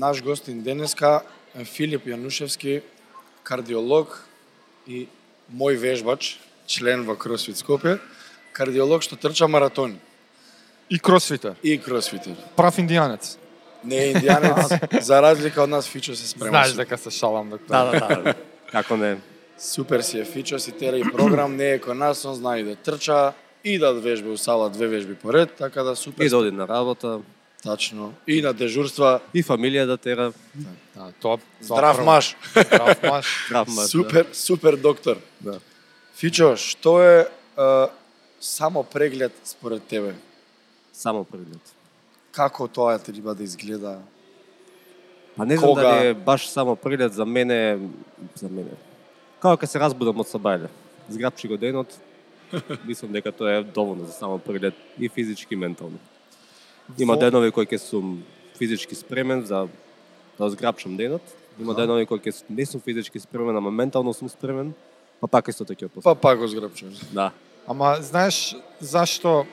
Наш 0.00 0.22
гостин 0.22 0.62
денеска 0.62 1.20
е 1.52 1.64
Филип 1.64 2.06
Јанушевски, 2.08 2.78
кардиолог 3.44 4.14
и 4.88 5.02
мој 5.52 5.76
вежбач, 5.76 6.38
член 6.64 7.02
во 7.04 7.18
Кросфит 7.20 7.60
Скопје, 7.60 7.98
кардиолог 8.56 9.04
што 9.04 9.18
трча 9.20 9.44
маратони 9.44 9.98
И 10.88 10.98
кросфитер. 10.98 11.54
и 11.62 11.76
кросфитер. 11.76 12.32
Прав 12.56 12.78
индијанец. 12.80 13.36
Не 13.84 13.96
е 13.96 14.14
индијанец, 14.14 15.02
за 15.08 15.20
разлика 15.20 15.62
од 15.62 15.68
нас 15.68 15.88
Фичо 15.88 16.16
се 16.16 16.28
спрема. 16.28 16.48
Знаеш 16.50 16.72
дека 16.72 16.98
се 16.98 17.10
шалам 17.10 17.50
доктор. 17.50 17.68
Да, 17.68 17.84
да, 17.84 18.22
да. 18.22 18.34
Како 18.72 18.96
не? 18.96 19.18
Супер 19.58 20.00
си 20.00 20.18
е 20.18 20.24
Фичо, 20.24 20.58
си 20.58 20.72
тера 20.72 20.96
и 20.96 21.02
програм, 21.02 21.56
не 21.56 21.72
е 21.72 21.78
кон 21.78 21.98
нас, 21.98 22.24
он 22.24 22.34
знае 22.34 22.60
и 22.60 22.64
да 22.64 22.76
трча, 22.76 23.32
и 23.64 23.78
да 23.78 23.92
вежба 23.92 24.30
у 24.30 24.36
сала 24.36 24.70
две 24.70 24.88
вежби 24.88 25.14
поред, 25.14 25.52
така 25.58 25.82
да 25.82 25.96
супер. 25.96 26.24
И 26.24 26.28
да 26.28 26.38
оди 26.38 26.50
на 26.50 26.68
работа, 26.68 27.20
Тачно. 27.62 28.12
И 28.26 28.40
на 28.42 28.54
дежурства, 28.56 29.20
и 29.34 29.42
фамилија 29.44 29.86
да 29.86 29.96
тера. 29.96 30.32
Да, 30.54 31.12
тоа, 31.20 31.36
тоа 31.36 31.76
здрав 31.76 32.04
маж. 32.04 32.36
Здрав 32.54 33.02
маж. 33.02 33.26
Здрав 33.48 33.68
маж, 33.68 33.90
Супер, 33.90 34.26
супер 34.32 34.76
доктор. 34.76 35.20
Да. 35.40 35.60
Фичо, 36.16 36.56
што 36.56 37.00
е 37.04 37.28
е, 37.60 37.86
само 38.40 38.84
преглед 38.84 39.32
според 39.44 39.84
тебе? 39.84 40.14
Само 40.92 41.24
преглед. 41.24 41.60
Како 42.32 42.68
тоа 42.68 42.98
треба 42.98 43.34
да 43.34 43.42
изгледа? 43.44 43.98
Па 45.36 45.46
не 45.46 45.56
знам 45.56 45.70
Кога? 45.70 45.82
дали 45.82 46.06
е 46.06 46.14
баш 46.14 46.48
само 46.48 46.76
преглед 46.76 47.12
за 47.12 47.26
мене, 47.26 47.78
за 48.34 48.48
мене. 48.48 48.70
Како 49.40 49.56
кога 49.56 49.66
се 49.66 49.80
разбудам 49.80 50.20
од 50.20 50.28
сабајле. 50.28 50.68
Зграбчи 51.08 51.48
го 51.48 51.56
денот, 51.56 51.92
мислам 52.86 53.12
дека 53.12 53.32
тоа 53.32 53.60
е 53.60 53.62
доволно 53.62 54.06
за 54.06 54.12
само 54.12 54.38
преглед 54.38 54.74
и 54.98 55.08
физички 55.08 55.54
и 55.54 55.56
ментално. 55.56 55.98
Има 56.98 57.14
Во- 57.14 57.20
денови 57.20 57.50
кои 57.50 57.66
ќе 57.66 57.76
сум 57.78 58.22
физички 58.58 58.94
спремен 58.94 59.44
за 59.44 59.68
да 60.38 60.50
зграбчам 60.50 60.96
денот. 60.96 61.22
Има 61.58 61.72
Аха. 61.72 61.80
денови 61.80 62.06
кои 62.06 62.18
ќе 62.18 62.44
не 62.50 62.66
сум 62.66 62.80
физички 62.80 63.20
спремен, 63.20 63.56
ама 63.56 63.70
ментално 63.70 64.14
сум 64.14 64.28
спремен. 64.28 64.74
Па 65.20 65.28
пак 65.28 65.48
исто 65.48 65.64
така 65.64 65.84
ќе 65.86 66.02
Па 66.02 66.14
пак 66.14 66.38
го 66.38 66.48
зграбчувам. 66.48 66.94
Да. 67.12 67.30
Ама 67.68 67.96
знаеш 68.00 68.56
зашто 68.80 69.46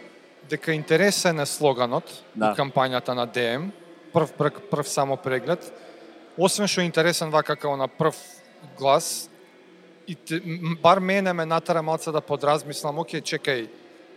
дека 0.50 0.72
интересен 0.72 1.40
е 1.40 1.46
слоганот 1.46 2.24
Да. 2.36 2.56
кампањата 2.56 3.10
на 3.10 3.26
ДМ, 3.26 3.70
прв, 4.14 4.32
прв, 4.34 4.54
прв 4.72 4.88
само 4.88 5.18
преглед, 5.18 5.72
освен 6.38 6.68
што 6.68 6.82
е 6.82 6.86
интересен 6.86 7.30
вака 7.30 7.56
како 7.56 7.76
на 7.78 7.88
прв 7.88 8.16
глас, 8.78 9.30
и 10.08 10.16
те, 10.16 10.40
бар 10.82 11.00
мене 11.00 11.34
ме 11.34 11.46
натера 11.46 11.82
малце 11.82 12.12
да 12.12 12.22
подразмислам, 12.22 12.98
оке, 13.00 13.22
чекај, 13.22 13.68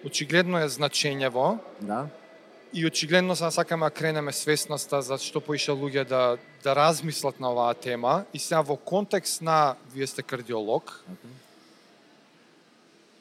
очигледно 0.06 0.58
е 0.58 0.68
значењево, 0.68 1.58
Да. 1.82 2.06
И 2.72 2.86
очигледно 2.86 3.36
сега 3.36 3.50
сакаме 3.50 3.86
да 3.86 3.90
кренеме 3.90 4.32
свесноста 4.32 5.02
за 5.02 5.18
што 5.18 5.40
поише 5.40 5.70
луѓе 5.70 6.04
да 6.04 6.38
да 6.62 6.76
размислат 6.76 7.40
на 7.40 7.50
оваа 7.52 7.74
тема 7.74 8.24
и 8.34 8.38
сега 8.38 8.60
во 8.60 8.76
контекст 8.76 9.42
на 9.42 9.76
вие 9.94 10.06
сте 10.06 10.22
кардиолог, 10.22 11.04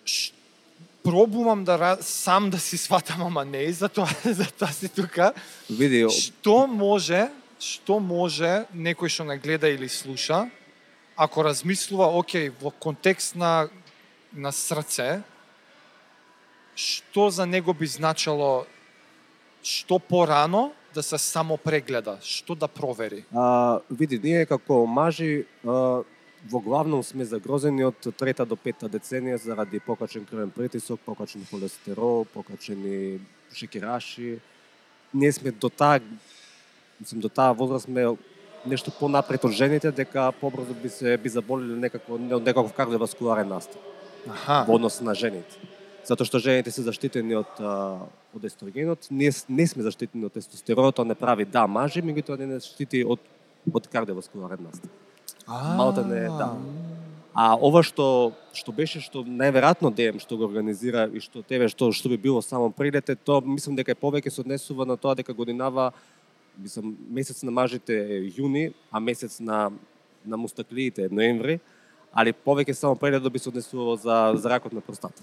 ш- 0.06 0.34
пробувам 1.04 1.64
да 1.64 1.98
сам 2.02 2.50
да 2.50 2.60
си 2.60 2.78
сватам, 2.78 3.22
ама 3.22 3.46
не 3.46 3.72
за 3.74 3.90
тоа, 3.90 4.08
за 4.26 4.52
тоа 4.52 4.68
си 4.68 4.90
тука. 4.90 5.34
Види, 5.70 6.06
Што 6.10 6.68
може, 6.68 7.30
што 7.60 8.00
може 8.00 8.66
некој 8.76 9.10
што 9.10 9.24
не 9.24 9.38
гледа 9.38 9.70
или 9.70 9.90
слуша, 9.90 10.50
ако 11.16 11.44
размислува, 11.44 12.12
окей, 12.18 12.50
во 12.62 12.72
контекст 12.72 13.36
на 13.36 13.70
на 14.34 14.52
срце, 14.52 15.24
што 16.76 17.30
за 17.30 17.46
него 17.46 17.74
би 17.74 17.88
значело 17.88 18.66
што 19.64 20.00
порано 20.00 20.72
да 20.94 21.04
се 21.04 21.18
само 21.18 21.58
прегледа, 21.58 22.18
што 22.22 22.56
да 22.56 22.68
провери. 22.68 23.26
А, 23.34 23.80
види, 23.92 24.20
ние 24.24 24.46
како 24.46 24.86
мажи 24.88 25.46
а, 25.66 26.02
во 26.50 26.60
главном 26.60 27.04
сме 27.04 27.26
загрозени 27.26 27.84
од 27.86 28.10
трета 28.18 28.46
до 28.46 28.56
пета 28.56 28.90
деценија 28.90 29.38
заради 29.44 29.80
покачен 29.80 30.26
крвен 30.26 30.50
притисок, 30.52 31.00
покачен 31.06 31.46
холестерол, 31.52 32.26
покачени 32.34 33.20
шекераши. 33.54 34.40
Ние 35.14 35.32
сме 35.32 35.52
до 35.52 35.70
таа 35.70 36.00
мислам 37.00 37.22
до 37.22 37.30
таа 37.30 37.54
возраст 37.54 37.86
сме 37.86 38.06
нешто 38.66 38.92
понапред 38.92 39.46
од 39.46 39.52
жените 39.52 39.92
дека 39.92 40.32
побрзо 40.42 40.74
би 40.74 40.90
се 40.90 41.18
би 41.18 41.30
заболеле 41.30 41.78
некако 41.80 42.18
од 42.18 42.44
некаков 42.44 42.74
кардиоваскуларен 42.74 43.48
настан 43.48 43.82
Аха. 44.28 44.66
во 44.68 44.76
однос 44.76 45.00
на 45.02 45.16
жените. 45.16 45.60
Затоа 46.06 46.26
што 46.26 46.40
жените 46.40 46.72
се 46.72 46.82
заштитени 46.82 47.36
од 47.36 47.60
од 48.36 48.44
естрогенот, 48.46 49.08
ние 49.12 49.32
с- 49.32 49.46
не 49.50 49.68
сме 49.68 49.84
заштитени 49.84 50.26
од 50.26 50.34
тестостеронот, 50.34 50.96
тоа 50.96 51.06
не 51.06 51.16
прави 51.16 51.46
да 51.46 51.68
мажи, 51.68 52.02
меѓутоа 52.02 52.38
не 52.40 52.48
не 52.48 52.60
штити 52.60 53.04
од 53.06 53.20
од 53.74 53.88
кардиоваскуларен 53.88 54.64
настан. 54.64 54.90
Малта 55.78 56.06
не, 56.06 56.26
да. 56.30 56.56
А 57.36 57.56
ова 57.56 57.84
што 57.84 58.34
што 58.54 58.72
беше 58.72 59.02
што 59.02 59.24
најверојатно 59.24 59.94
ДМ 59.94 60.20
што 60.20 60.38
го 60.38 60.46
организира 60.46 61.06
и 61.14 61.20
што 61.20 61.44
тебе 61.44 61.68
што 61.70 61.92
што 61.92 62.10
би 62.10 62.18
било 62.18 62.42
само 62.42 62.72
прилете, 62.72 63.16
тоа 63.16 63.42
мислам 63.42 63.76
дека 63.76 63.92
е 63.92 63.96
повеќе 63.96 64.30
се 64.32 64.42
однесува 64.42 64.86
на 64.86 64.98
тоа 64.98 65.16
дека 65.16 65.34
годинава 65.34 65.92
мислам 66.58 66.98
месец 67.10 67.44
на 67.44 67.52
мажите 67.52 67.94
е 67.94 68.32
јуни, 68.32 68.74
а 68.92 69.00
месец 69.00 69.40
на 69.40 69.72
на 70.26 70.38
мустаклиите 70.38 71.06
е 71.06 71.10
ноември, 71.10 71.60
али 72.14 72.34
повеќе 72.34 72.74
само 72.74 72.96
прегледот 72.96 73.32
би 73.34 73.40
се 73.40 73.50
однесувало 73.50 73.96
за 73.96 74.34
за 74.36 74.50
ракот 74.50 74.74
на 74.74 74.82
простата. 74.82 75.22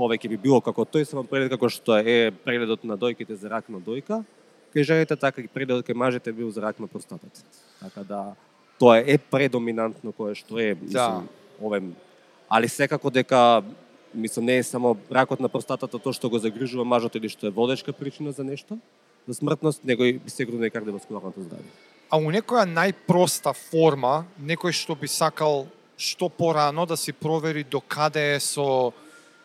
Повеќе 0.00 0.30
би 0.32 0.38
било 0.40 0.62
како 0.64 0.86
тој 0.88 1.04
само 1.04 1.26
преглед 1.28 1.52
како 1.52 1.68
што 1.68 1.98
е 2.00 2.30
прегледот 2.44 2.86
на 2.88 2.96
дојките 2.96 3.36
за 3.36 3.50
рак 3.52 3.66
на 3.68 3.82
дојка, 3.84 4.22
кај 4.72 4.86
жените 4.88 5.16
така 5.16 5.44
и 5.44 5.50
прегледот 5.50 5.84
кај 5.84 5.98
мажите 5.98 6.32
бил 6.32 6.48
за 6.48 6.62
рак 6.64 6.80
на 6.80 6.88
простатата. 6.88 7.44
Така 7.82 8.04
да 8.08 8.20
тоа 8.80 9.02
е 9.04 9.18
предоминантно 9.18 10.12
кое 10.16 10.32
што 10.34 10.56
е, 10.56 10.72
мислам, 10.80 11.28
овем. 11.60 11.92
Али 12.48 12.68
секако 12.68 13.12
дека 13.12 13.60
мислам 14.14 14.48
не 14.48 14.56
е 14.56 14.62
само 14.62 14.96
ракот 15.12 15.40
на 15.40 15.52
простатата 15.52 15.98
тоа 15.98 16.16
што 16.16 16.30
го 16.32 16.40
загрижува 16.40 16.84
мажот 16.84 17.20
или 17.20 17.28
што 17.28 17.46
е 17.46 17.52
водечка 17.52 17.92
причина 17.92 18.32
за 18.32 18.44
нешто, 18.44 18.80
за 19.28 19.36
смртност, 19.36 19.84
него 19.84 20.04
и 20.04 20.16
секогу 20.26 20.64
е 20.64 20.72
кардиоваскуларното 20.72 21.44
здравје. 21.44 21.68
А 22.08 22.16
у 22.16 22.32
некоја 22.32 22.64
најпроста 22.64 23.52
форма, 23.52 24.24
некој 24.40 24.72
што 24.72 24.96
би 24.96 25.12
сакал 25.12 25.68
што 26.00 26.32
порано 26.32 26.88
да 26.88 26.96
си 26.96 27.12
провери 27.12 27.62
до 27.68 27.84
каде 27.84 28.34
е 28.34 28.40
со 28.40 28.96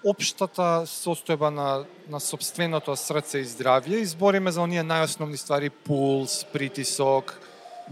општата 0.05 0.85
состојба 0.85 1.49
на, 1.49 1.69
на 2.09 2.19
собственото 2.21 2.95
срце 2.95 3.41
и 3.41 3.49
здравје, 3.49 4.03
избориме 4.05 4.51
за 4.51 4.61
оние 4.61 4.85
најосновни 4.85 5.37
ствари, 5.41 5.69
пулс, 5.69 6.43
притисок, 6.53 7.33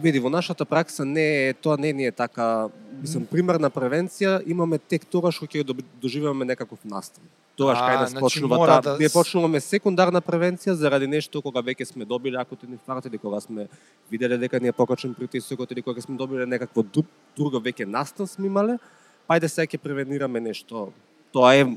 Види, 0.01 0.17
во 0.19 0.29
нашата 0.29 0.65
пракса 0.65 1.05
не 1.05 1.49
е, 1.49 1.53
тоа 1.53 1.77
не 1.77 1.93
ни 1.93 2.05
е 2.09 2.11
така, 2.11 2.69
мислам, 2.97 3.27
примерна 3.29 3.69
превенција, 3.69 4.39
имаме 4.49 4.79
тек 4.79 5.05
тогаш 5.05 5.37
кога 5.37 5.53
ќе 5.53 5.83
доживееме 6.01 6.47
некаков 6.49 6.81
настан. 6.81 7.21
Тогаш 7.53 7.77
кај 7.77 7.99
нас 8.01 8.09
значи 8.09 8.25
почнува 8.25 8.57
таа, 8.65 8.81
да 8.81 8.95
ние 8.97 9.11
почнуваме 9.13 9.61
секундарна 9.61 10.21
превенција 10.25 10.73
заради 10.73 11.05
нешто 11.05 11.41
кога 11.45 11.61
веќе 11.61 11.85
сме 11.85 12.09
добиле 12.09 12.41
акутен 12.41 12.73
инфаркт 12.73 13.05
или 13.05 13.21
кога 13.21 13.37
сме 13.41 13.67
виделе 14.09 14.37
дека 14.41 14.59
ни 14.59 14.73
е 14.73 14.73
покачен 14.73 15.13
притисокот 15.13 15.71
или 15.71 15.85
кога 15.85 16.01
сме 16.01 16.17
добиле 16.17 16.49
некакво 16.49 16.81
друг, 16.81 17.05
друго 17.37 17.61
веќе 17.61 17.85
настан 17.85 18.27
сме 18.27 18.49
имале, 18.49 18.79
па 19.27 19.37
ајде 19.37 19.45
сега 19.45 19.69
ќе 19.69 19.77
превенираме 19.77 20.41
нешто. 20.41 20.89
Тоа 21.29 21.53
е 21.53 21.69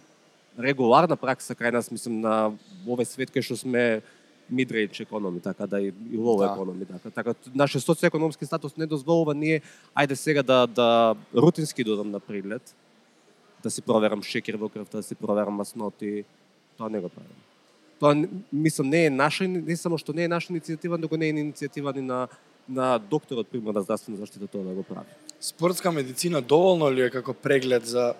регуларна 0.58 1.16
пракса 1.16 1.54
кај 1.54 1.72
нас, 1.72 1.90
мислам, 1.90 2.20
на 2.20 2.52
овој 2.86 3.04
свет 3.04 3.30
кај 3.30 3.42
што 3.42 3.56
сме 3.56 4.02
mid-range 4.52 5.00
економи, 5.02 5.40
така 5.40 5.66
да 5.66 5.80
и, 5.80 5.88
и 5.88 6.16
low 6.18 6.38
Да. 6.38 6.52
економи, 6.52 6.84
така. 6.84 7.10
Така 7.10 7.34
нашиот 7.54 7.84
социоекономски 7.84 8.46
статус 8.46 8.76
не 8.76 8.86
дозволува 8.86 9.34
ние 9.34 9.62
ајде 9.94 10.14
сега 10.14 10.42
да 10.42 10.66
да 10.66 11.16
рутински 11.34 11.84
додам 11.84 12.10
на 12.10 12.20
преглед, 12.20 12.74
да 13.62 13.70
си 13.70 13.82
проверам 13.82 14.22
шекер 14.22 14.54
во 14.54 14.68
крвта, 14.68 14.98
да 14.98 15.02
си 15.02 15.14
проверам 15.14 15.54
масноти, 15.54 16.24
тоа 16.78 16.90
не 16.90 17.00
го 17.00 17.08
правам. 17.08 17.40
Тоа 18.00 18.28
мислам 18.52 18.88
не 18.88 19.06
е 19.06 19.10
наша 19.10 19.48
не 19.48 19.76
само 19.76 19.98
што 19.98 20.12
не 20.12 20.24
е 20.24 20.28
наша 20.28 20.52
иницијатива, 20.52 21.00
туку 21.00 21.16
не 21.16 21.28
е 21.28 21.32
иницијатива 21.32 21.94
ни 21.96 22.02
на 22.02 22.28
на 22.68 22.98
докторот 22.98 23.46
примарна 23.46 23.82
здравствена 23.82 24.18
заштита 24.18 24.46
тоа 24.46 24.62
да 24.62 24.74
го 24.74 24.82
прави. 24.82 25.06
Спортска 25.40 25.92
медицина 25.92 26.40
доволно 26.42 26.90
ли 26.90 27.00
е 27.02 27.10
како 27.10 27.34
преглед 27.34 27.86
за 27.86 28.14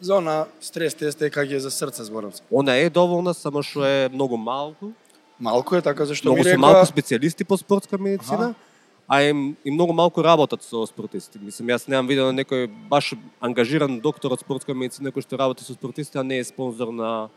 за 0.00 0.14
она 0.14 0.46
стрес 0.60 0.94
тест 0.94 1.22
е 1.22 1.30
кај 1.30 1.58
за 1.58 1.70
срце 1.70 2.04
зборам. 2.04 2.32
Она 2.50 2.76
е 2.78 2.90
доволна, 2.90 3.34
само 3.34 3.62
што 3.62 3.84
е 3.84 4.08
многу 4.12 4.36
малку. 4.36 4.92
Малку 5.40 5.74
е 5.76 5.82
така 5.82 6.06
зашто 6.06 6.28
Многу 6.28 6.38
ми 6.38 6.44
се 6.44 6.56
рекоа 6.56 6.60
малку 6.60 6.86
специјалисти 6.92 7.44
по 7.44 7.56
спортска 7.56 7.98
медицина. 7.98 8.54
А 9.08 9.22
и, 9.22 9.54
и 9.64 9.70
многу 9.70 9.92
малку 9.92 10.22
работат 10.22 10.62
со 10.62 10.84
спортисти. 10.86 11.38
Мислам, 11.40 11.72
јас 11.72 11.88
немам 11.88 12.06
видено 12.06 12.28
некој 12.28 12.68
баш 12.90 13.14
ангажиран 13.40 14.00
доктор 14.00 14.36
од 14.36 14.44
спортска 14.44 14.74
медицина 14.74 15.08
кој 15.10 15.24
што 15.24 15.38
работи 15.40 15.64
со 15.64 15.72
спортисти, 15.72 16.18
а 16.18 16.22
не 16.22 16.38
е 16.38 16.44
спонзор 16.44 16.92
на 16.92 17.30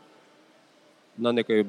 на 1.18 1.32
некој 1.32 1.64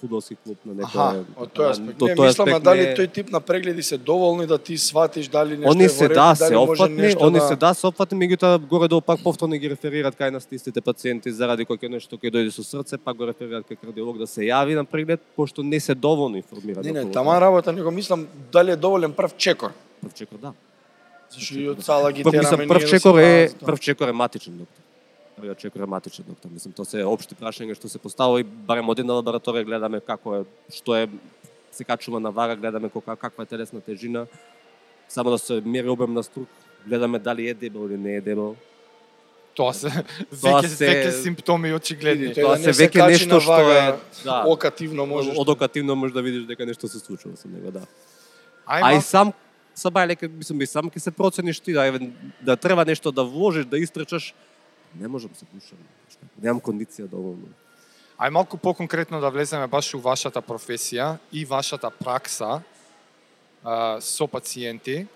фудбалски 0.00 0.36
клуб 0.44 0.58
на 0.64 0.74
некој 0.74 1.00
Аха, 1.00 1.24
од 1.36 1.52
тој 1.54 1.70
аспект. 1.70 2.00
Не, 2.02 2.14
тој 2.14 2.28
аспект 2.28 2.62
дали 2.62 2.80
не 2.80 2.90
е- 2.90 2.96
тој 2.96 3.12
тип 3.12 3.30
на 3.30 3.40
прегледи 3.40 3.82
се 3.82 3.96
доволни 3.98 4.46
да 4.46 4.58
ти 4.58 4.78
сватиш 4.78 5.28
дали 5.28 5.56
нешто 5.56 5.70
Они 5.70 5.88
се 5.88 6.08
да 6.08 6.34
дали 6.34 6.48
се 6.48 6.56
опфатни, 6.56 7.14
они 7.20 7.40
се 7.40 7.56
да 7.56 7.74
се 7.74 7.86
опфатни, 7.86 8.18
меѓутоа 8.18 8.58
горе 8.58 8.88
долу 8.88 9.00
пак 9.00 9.22
повторно 9.22 9.56
ги 9.56 9.70
реферираат 9.70 10.16
кај 10.16 10.30
нас 10.30 10.48
истите 10.52 10.80
пациенти 10.80 11.32
заради 11.32 11.64
кој 11.64 11.88
нешто 11.88 12.16
ќе 12.16 12.30
дојде 12.30 12.50
со 12.50 12.62
срце, 12.62 12.98
пак 12.98 13.16
го 13.16 13.26
реферираат 13.26 13.64
кај 13.64 13.76
кардиолог 13.80 14.18
да 14.18 14.26
се 14.26 14.42
јави 14.42 14.74
на 14.74 14.84
преглед, 14.84 15.20
пошто 15.36 15.62
не 15.62 15.80
се 15.80 15.94
доволно 15.94 16.36
информирани. 16.36 16.92
Не, 16.92 17.04
не, 17.04 17.10
тама 17.10 17.40
работа, 17.40 17.72
него 17.72 17.90
мислам 17.90 18.26
дали 18.52 18.70
е 18.70 18.76
доволен 18.76 19.12
прв 19.12 19.36
чекор. 19.36 19.70
Прв 20.02 20.14
чекор, 20.14 20.38
да. 20.38 20.52
Зашто 21.32 21.58
и 21.58 21.68
од 21.68 21.82
сала 21.82 22.12
ги 22.12 22.22
тераме 22.22 22.66
прв 22.68 22.78
да 22.78 22.86
чекор 22.86 23.18
е 23.18 23.50
прв 23.64 23.80
чекор 23.80 24.08
е 24.08 24.12
матичен 24.12 24.58
доктор. 24.58 24.83
Е 25.36 25.86
матичен 25.86 26.24
доктор. 26.28 26.48
Мислам, 26.50 26.72
тоа 26.72 26.84
се 26.84 27.02
општи 27.04 27.34
прашања 27.34 27.74
што 27.74 27.88
се 27.88 27.98
поставува 27.98 28.40
и 28.40 28.44
барем 28.44 28.88
од 28.88 28.98
една 28.98 29.14
лабораторија 29.14 29.64
гледаме 29.64 30.00
како 30.00 30.36
е, 30.36 30.44
што 30.70 30.94
е 30.94 31.08
се 31.72 31.84
качува 31.84 32.20
на 32.20 32.30
вара, 32.30 32.54
гледаме 32.54 32.88
кока, 32.88 33.16
каква 33.16 33.42
е 33.42 33.46
телесна 33.46 33.80
тежина, 33.80 34.26
само 35.08 35.30
да 35.30 35.38
се 35.38 35.60
мери 35.60 35.88
обем 35.88 36.14
на 36.14 36.22
струк, 36.22 36.48
гледаме 36.86 37.18
дали 37.18 37.48
е 37.48 37.54
дебел 37.54 37.86
или 37.86 37.98
не 37.98 38.14
е 38.14 38.20
дебел. 38.20 38.54
Тоа 39.54 39.74
се 39.74 39.90
Тоа 39.90 40.62
веќе 40.62 40.66
се- 40.66 40.86
веќе 40.86 41.10
симптоми 41.18 41.74
очигледни. 41.74 42.30
Тоа 42.32 42.54
да 42.56 42.62
се 42.64 42.70
веќе 42.78 43.02
нешто 43.04 43.40
што 43.40 43.58
е- 43.68 43.94
да. 44.24 44.44
окативно 44.46 45.06
можеш. 45.06 45.34
Одокативно 45.36 45.96
можеш 45.96 46.14
да 46.14 46.22
видиш 46.22 46.44
дека 46.44 46.66
нешто 46.66 46.88
се 46.88 46.98
случува 46.98 47.36
со 47.36 47.48
него, 47.48 47.70
да. 47.70 47.82
Ај, 48.66 49.00
сам 49.00 49.32
са 49.74 49.90
бајле, 49.90 50.14
ке- 50.14 50.30
мислам, 50.30 50.60
и 50.60 50.66
сам 50.66 50.86
ќе 50.86 50.98
се 50.98 51.10
процениш 51.10 51.60
ти, 51.60 51.72
да, 51.72 51.90
да 52.40 52.56
треба 52.56 52.84
нешто 52.84 53.10
да 53.12 53.24
вложиш, 53.24 53.64
да 53.64 53.78
истрчаш, 53.78 54.34
не 55.00 55.08
можам 55.08 55.30
да 55.30 55.38
се 55.38 55.44
пушам. 55.44 55.78
Така. 56.10 56.26
Немам 56.42 56.60
кондиција 56.60 57.08
да 57.08 57.16
доволно. 57.16 57.50
Ај 58.18 58.30
малку 58.30 58.56
поконкретно 58.56 59.20
да 59.20 59.30
влеземе 59.30 59.66
баш 59.66 59.94
у 59.94 59.98
вашата 59.98 60.42
професија 60.42 61.18
и 61.32 61.44
вашата 61.44 61.90
пракса 61.90 62.62
а, 63.64 64.00
со 64.00 64.26
пациенти, 64.30 65.06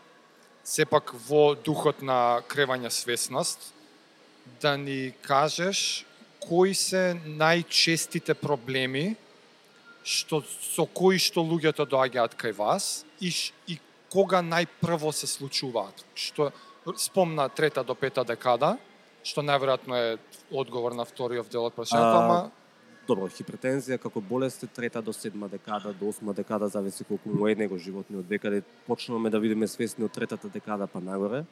сепак 0.64 1.14
во 1.28 1.54
духот 1.54 2.02
на 2.02 2.42
кревање 2.48 2.90
свесност, 2.90 3.72
да 4.60 4.76
ни 4.76 5.14
кажеш 5.22 6.04
кои 6.42 6.74
се 6.74 7.14
најчестите 7.26 8.34
проблеми 8.34 9.16
што 10.02 10.40
со 10.42 10.86
кои 10.86 11.20
што 11.20 11.44
луѓето 11.44 11.84
доаѓаат 11.86 12.34
кај 12.34 12.56
вас 12.56 13.04
и, 13.20 13.30
и 13.68 13.78
кога 14.10 14.40
најпрво 14.42 15.12
се 15.12 15.28
случуваат. 15.28 16.04
Што 16.16 16.50
спомна 16.96 17.48
трета 17.48 17.84
до 17.84 17.94
пета 17.94 18.24
декада, 18.24 18.78
што 19.28 19.44
најверојатно 19.44 19.98
е 20.00 20.16
одговор 20.50 20.96
на 20.96 21.04
вториот 21.04 21.52
дел 21.52 21.68
од 21.68 21.76
прашањето, 21.76 22.22
ама 22.24 22.38
Добро, 23.08 23.24
хипертензија 23.32 23.96
како 24.02 24.20
болест 24.20 24.66
е 24.66 24.66
трета 24.68 25.00
до 25.00 25.14
седма 25.16 25.48
декада, 25.48 25.94
до 25.96 26.10
осма 26.10 26.34
декада, 26.36 26.68
зависи 26.68 27.06
колку 27.08 27.30
му 27.32 27.48
е 27.48 27.54
него 27.56 27.78
животниот 27.80 28.26
век, 28.28 28.42
каде 28.42 28.60
почнуваме 28.86 29.30
да 29.30 29.40
видиме 29.40 29.68
свесни 29.68 30.04
од 30.04 30.12
третата 30.12 30.48
декада 30.52 30.86
па 30.86 31.00
нагоре. 31.00 31.46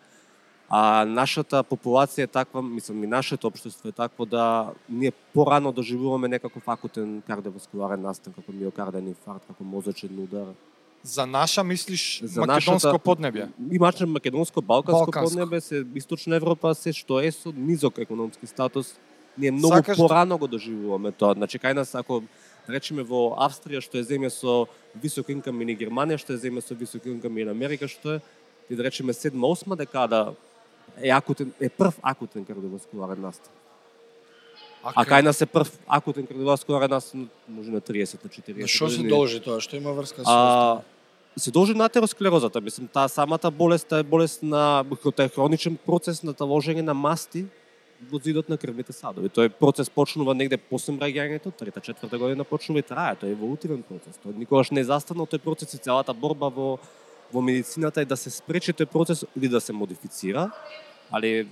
А 0.69 1.06
нашата 1.08 1.62
популација 1.64 2.26
е 2.26 2.32
таква, 2.34 2.61
мислам 2.62 3.05
и 3.05 3.06
нашето 3.06 3.49
општество 3.49 3.88
е 3.88 3.96
такво 3.96 4.26
да 4.26 4.75
ние 4.88 5.12
порано 5.32 5.73
доживуваме 5.73 6.28
некаков 6.28 6.69
акутен 6.69 7.23
кардиоваскуларен 7.26 8.02
настан, 8.02 8.37
како 8.37 8.52
миокарден 8.52 9.08
инфаркт, 9.08 9.46
како 9.46 9.64
мозочен 9.64 10.19
удар. 10.19 10.52
За 11.06 11.26
наша 11.26 11.64
мислиш 11.64 12.20
За 12.24 12.40
македонско 12.40 12.72
нашата- 12.72 12.98
поднебје. 13.00 13.48
Имаше 13.70 14.06
македонско, 14.06 14.62
балканско, 14.62 15.04
Балканско. 15.04 15.30
поднебе, 15.30 15.60
се 15.60 15.84
источна 15.94 16.36
Европа, 16.36 16.74
се 16.74 16.92
што 16.92 17.20
е 17.20 17.30
со 17.30 17.52
низок 17.52 17.98
економски 17.98 18.46
статус, 18.46 18.94
ние 19.38 19.50
многу 19.50 19.74
Сакаш 19.76 19.96
да- 19.96 20.02
порано 20.02 20.38
го 20.38 20.46
доживуваме 20.48 21.12
тоа. 21.12 21.34
Значи 21.34 21.58
кај 21.58 21.72
нас 21.74 21.94
ако 21.94 22.22
речеме 22.68 23.02
во 23.02 23.36
Австрија 23.38 23.80
што 23.80 23.98
е 23.98 24.04
земја 24.04 24.28
со 24.28 24.66
висок 24.94 25.28
инкам 25.28 25.60
или 25.60 25.76
Германија 25.76 26.18
што 26.18 26.32
е 26.32 26.38
земја 26.38 26.60
со 26.60 26.74
висок 26.74 27.06
инкам 27.06 27.38
или 27.38 27.48
Америка 27.48 27.86
што 27.86 28.14
е 28.14 28.20
и 28.66 28.74
да 28.74 28.82
речеме 28.82 29.12
7-8 29.14 29.76
декада 29.76 30.34
е 30.98 31.10
акутен 31.10 31.52
е 31.60 31.68
прв 31.70 31.94
акутен 32.02 32.44
кардиоваскуларен 32.44 33.20
настан. 33.20 33.52
А 34.84 35.04
кај 35.04 35.22
нас 35.22 35.40
е 35.40 35.46
прв 35.46 35.70
акутен 35.86 36.26
кардиоваскуларен 36.26 36.90
настан 36.90 37.28
може 37.48 37.70
на 37.70 37.80
30 37.80 38.18
на 38.18 38.30
40. 38.30 38.60
На 38.60 38.66
што 38.66 38.88
се 38.88 39.02
должи 39.04 39.40
тоа? 39.40 39.60
Што 39.60 39.76
има 39.76 39.92
врска 39.92 40.16
со 40.18 40.26
А, 40.26 40.82
се 41.38 41.50
должи 41.50 41.74
на 41.74 41.84
атеросклерозата. 41.84 42.60
Мислам, 42.60 42.88
таа 42.88 43.08
самата 43.08 43.50
болест 43.52 43.92
е 43.92 44.02
болест 44.02 44.42
на 44.42 44.84
хроничен 45.34 45.76
процес 45.76 46.22
на 46.22 46.34
таложење 46.34 46.80
на 46.80 46.94
масти 46.94 47.46
во 48.10 48.20
зидот 48.20 48.48
на 48.48 48.56
крвните 48.56 48.92
садови. 48.92 49.28
Тој 49.28 49.48
процес 49.48 49.88
почнува 49.90 50.34
негде 50.34 50.56
после 50.56 50.92
мраѓањето, 50.96 51.52
трета, 51.52 51.80
четврта 51.80 52.18
година 52.18 52.44
почнува 52.44 52.80
и 52.80 52.82
трае. 52.82 53.16
Тоа 53.16 53.28
е 53.28 53.32
еволутивен 53.32 53.82
процес. 53.82 54.16
Тој 54.24 54.36
никогаш 54.36 54.70
не 54.70 54.80
е 54.80 54.88
застанал 54.88 55.28
тој 55.28 55.40
процес 55.44 55.74
и 55.74 55.80
целата 55.80 56.14
борба 56.14 56.48
во 56.48 56.78
во 57.32 57.40
медицината 57.42 58.00
е 58.00 58.04
да 58.04 58.16
се 58.16 58.30
спречи 58.30 58.72
тој 58.72 58.86
процес 58.86 59.24
или 59.36 59.48
да 59.48 59.60
се 59.60 59.72
модифицира, 59.72 60.50
али 61.10 61.48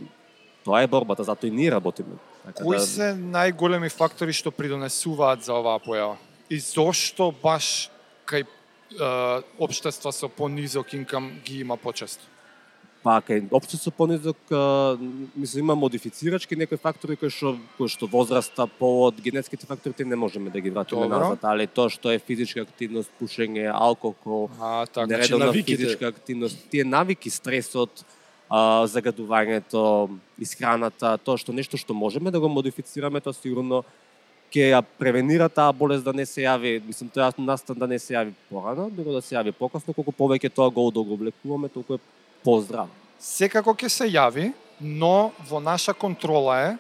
тоа 0.65 0.83
е 0.83 0.87
борбата, 0.87 1.25
затоа 1.25 1.49
и 1.49 1.51
ние 1.51 1.71
работиме. 1.71 2.17
Така 2.45 2.65
Кои 2.65 2.77
да, 2.77 2.87
се 2.87 3.13
најголеми 3.15 3.91
фактори 3.91 4.33
што 4.33 4.53
придонесуваат 4.55 5.45
за 5.45 5.57
оваа 5.59 5.83
појава? 5.83 6.17
И 6.51 6.61
зошто 6.61 7.33
баш 7.43 7.91
кај 8.29 8.47
општества 9.59 10.13
со 10.13 10.29
понизок 10.29 10.93
инкам 10.93 11.33
ги 11.45 11.61
има 11.61 11.77
почесто? 11.77 12.23
Па 13.05 13.21
кај 13.21 13.51
општо 13.53 13.77
со 13.77 13.91
понизок, 13.93 14.37
мислам 15.37 15.61
има 15.61 15.75
модифицирачки 15.77 16.57
некои 16.57 16.79
фактори 16.81 17.17
кои 17.21 17.29
што 17.29 17.59
кои 17.77 17.85
што 17.89 18.07
возраста, 18.09 18.65
полот, 18.67 19.21
генетските 19.21 19.67
фактори 19.67 19.93
тие 19.93 20.07
не 20.07 20.17
можеме 20.17 20.49
да 20.51 20.61
ги 20.61 20.71
вратиме 20.71 21.03
Добро. 21.03 21.19
назад, 21.19 21.45
али 21.45 21.67
тоа 21.67 21.91
што 21.93 22.09
е 22.11 22.19
физичка 22.19 22.65
активност, 22.65 23.11
пушење, 23.21 23.69
алкохол, 23.75 24.49
А, 24.61 24.87
така. 24.87 25.07
нередовна 25.07 25.47
навиките. 25.53 25.77
физичка 25.77 26.07
активност, 26.09 26.57
тие 26.71 26.85
навики, 26.85 27.29
стресот, 27.31 28.05
а, 28.49 28.87
загадувањето, 28.89 30.09
исхраната, 30.41 31.19
тоа 31.21 31.37
што 31.37 31.53
нешто 31.53 31.77
што 31.77 31.93
можеме 31.93 32.31
да 32.31 32.41
го 32.41 32.49
модифицираме, 32.49 33.21
тоа 33.21 33.35
сигурно 33.37 33.85
ќе 34.53 34.71
ја 34.73 34.81
превенира 34.99 35.49
таа 35.49 35.73
болест 35.73 36.05
да 36.05 36.13
не 36.13 36.27
се 36.27 36.45
јави, 36.45 36.81
мислам 36.87 37.11
тоа 37.11 37.33
настан 37.39 37.79
да 37.79 37.87
не 37.87 37.99
се 37.99 38.15
јави 38.15 38.35
порано, 38.51 38.91
туку 38.91 39.13
да 39.13 39.23
се 39.23 39.35
јави 39.35 39.53
покасно, 39.53 39.95
колку 39.95 40.13
повеќе 40.13 40.53
тоа 40.53 40.71
го 40.71 40.87
одоговлекуваме, 40.89 41.69
толку 41.69 41.99
е 41.99 42.03
поздрав. 42.45 42.89
Секако 43.19 43.75
ќе 43.75 43.89
се 43.89 44.11
јави, 44.11 44.53
но 44.81 45.33
во 45.49 45.61
наша 45.61 45.95
контрола 45.95 46.59
е 46.69 46.77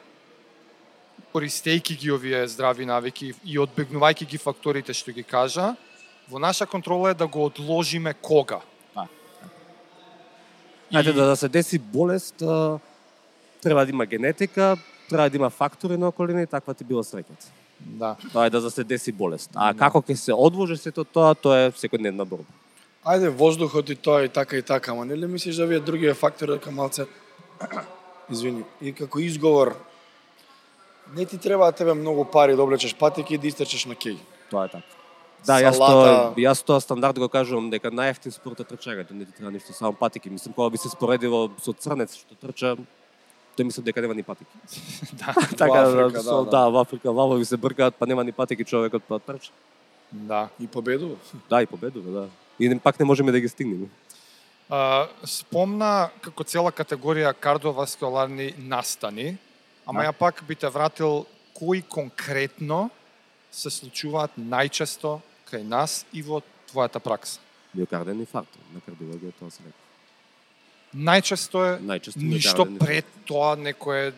користејќи 1.34 1.98
ги 1.98 2.12
овие 2.14 2.44
здрави 2.46 2.86
навики 2.86 3.32
и 3.44 3.58
одбегнувајќи 3.58 4.28
ги 4.28 4.38
факторите 4.38 4.94
што 4.94 5.10
ги 5.10 5.24
кажа, 5.26 5.74
во 6.30 6.38
наша 6.38 6.66
контрола 6.66 7.10
е 7.10 7.18
да 7.18 7.26
го 7.26 7.46
одложиме 7.50 8.14
кога. 8.14 8.60
Знаете, 10.90 11.12
да, 11.12 11.26
да 11.26 11.36
се 11.36 11.48
деси 11.48 11.78
болест, 11.78 12.36
треба 13.62 13.84
да 13.84 13.90
има 13.90 14.06
генетика, 14.06 14.76
треба 15.08 15.30
да 15.30 15.36
има 15.36 15.50
фактори 15.50 15.96
на 15.96 16.08
околина 16.08 16.42
и 16.42 16.46
таква 16.46 16.74
ти 16.74 16.84
била 16.84 17.02
среќата. 17.02 17.50
Да. 17.80 18.16
Тоа 18.32 18.46
е 18.46 18.50
да 18.50 18.70
се 18.70 18.84
деси 18.84 19.12
болест. 19.12 19.50
А 19.54 19.74
како 19.74 20.00
ќе 20.02 20.14
се 20.14 20.32
одложи 20.32 20.76
сето 20.76 21.04
тоа, 21.04 21.34
тоа 21.34 21.66
е 21.66 21.72
секојдневна 21.72 22.24
борба. 22.24 22.48
Ајде, 23.04 23.28
воздухот 23.28 23.90
и 23.90 23.94
тоа 23.94 24.24
и 24.24 24.28
така 24.28 24.56
и 24.56 24.62
така, 24.62 24.92
ама 24.92 25.04
нели 25.04 25.26
мислиш 25.26 25.56
да 25.56 25.66
вие 25.66 25.80
другиве 25.80 26.14
фактори 26.14 26.56
дека 26.56 26.70
малце 26.70 27.04
извини, 28.30 28.64
и 28.80 28.92
како 28.92 29.20
изговор 29.20 29.76
не 31.16 31.26
ти 31.26 31.38
треба 31.38 31.72
тебе 31.72 31.94
многу 31.94 32.24
пари 32.24 32.56
да 32.56 32.62
облечеш 32.62 32.94
патики 32.94 33.34
и 33.34 33.38
да 33.38 33.46
истрчеш 33.46 33.84
на 33.86 33.94
кеј. 33.94 34.16
Тоа 34.50 34.64
е 34.64 34.68
така. 34.68 34.86
Да, 35.44 35.58
јас 35.60 35.76
Салата. 35.76 35.92
тоа, 35.92 36.40
јас 36.40 36.64
тоа 36.64 36.80
стандард 36.80 37.18
го 37.20 37.28
кажувам 37.28 37.68
дека 37.68 37.92
најефтин 37.92 38.32
спорт 38.32 38.60
е 38.60 38.64
трчањето, 38.64 39.12
не 39.12 39.28
ти 39.28 39.32
треба 39.36 39.52
ништо, 39.52 39.76
само 39.76 39.92
патики. 39.92 40.30
Мислам 40.30 40.54
кога 40.56 40.70
би 40.70 40.80
се 40.80 40.88
споредило 40.88 41.50
со 41.60 41.72
црнец 41.76 42.16
што 42.16 42.32
трча, 42.40 42.76
тој 43.56 43.64
мислам 43.64 43.84
дека 43.84 44.02
нема 44.02 44.14
ни 44.14 44.22
патики. 44.22 44.50
Да. 45.20 45.34
така, 45.58 45.82
Африка, 45.82 46.22
со, 46.22 46.44
да, 46.44 46.50
да, 46.50 46.50
да. 46.50 46.70
во 46.70 46.80
Африка 46.80 47.12
валови 47.12 47.44
се 47.44 47.56
бркаат, 47.56 47.94
па 47.98 48.06
нема 48.06 48.24
ни 48.24 48.32
патики 48.32 48.64
човекот 48.64 49.02
па 49.08 49.18
трча. 49.18 49.52
Да. 50.12 50.48
И 50.60 50.66
победува. 50.66 51.16
Да, 51.50 51.62
и 51.62 51.66
победува, 51.66 52.10
да. 52.10 52.28
И 52.58 52.78
пак 52.78 52.98
не 53.00 53.04
можеме 53.04 53.32
да 53.32 53.40
ги 53.40 53.48
стигнеме. 53.48 53.88
А, 54.70 55.08
спомна 55.26 56.10
како 56.22 56.44
цела 56.44 56.70
категорија 56.72 57.34
кардиоваскуларни 57.34 58.54
настани, 58.58 59.36
ама 59.86 60.02
Да. 60.02 60.08
ја 60.08 60.12
пак 60.12 60.44
би 60.48 60.54
те 60.54 60.68
вратил 60.68 61.26
кои 61.54 61.82
конкретно 61.82 62.90
се 63.50 63.70
случуваат 63.70 64.38
најчесто 64.38 65.20
кај 65.50 65.62
нас 65.62 66.06
и 66.12 66.22
во 66.22 66.42
твојата 66.70 66.98
пракса. 66.98 67.40
Миокарден 67.74 68.20
инфаркт 68.20 68.54
на 68.74 68.80
кардиологија 68.80 69.32
тоа 69.38 69.50
се 69.50 69.62
река. 69.62 69.83
Најчесто 70.94 71.64
е 71.66 71.72
Најчесто 71.82 72.22
ништо 72.22 72.64
миокарден 72.64 72.74
инфаркт. 72.74 72.86
пред 72.86 73.04
тоа 73.26 73.56
некое 73.56 74.12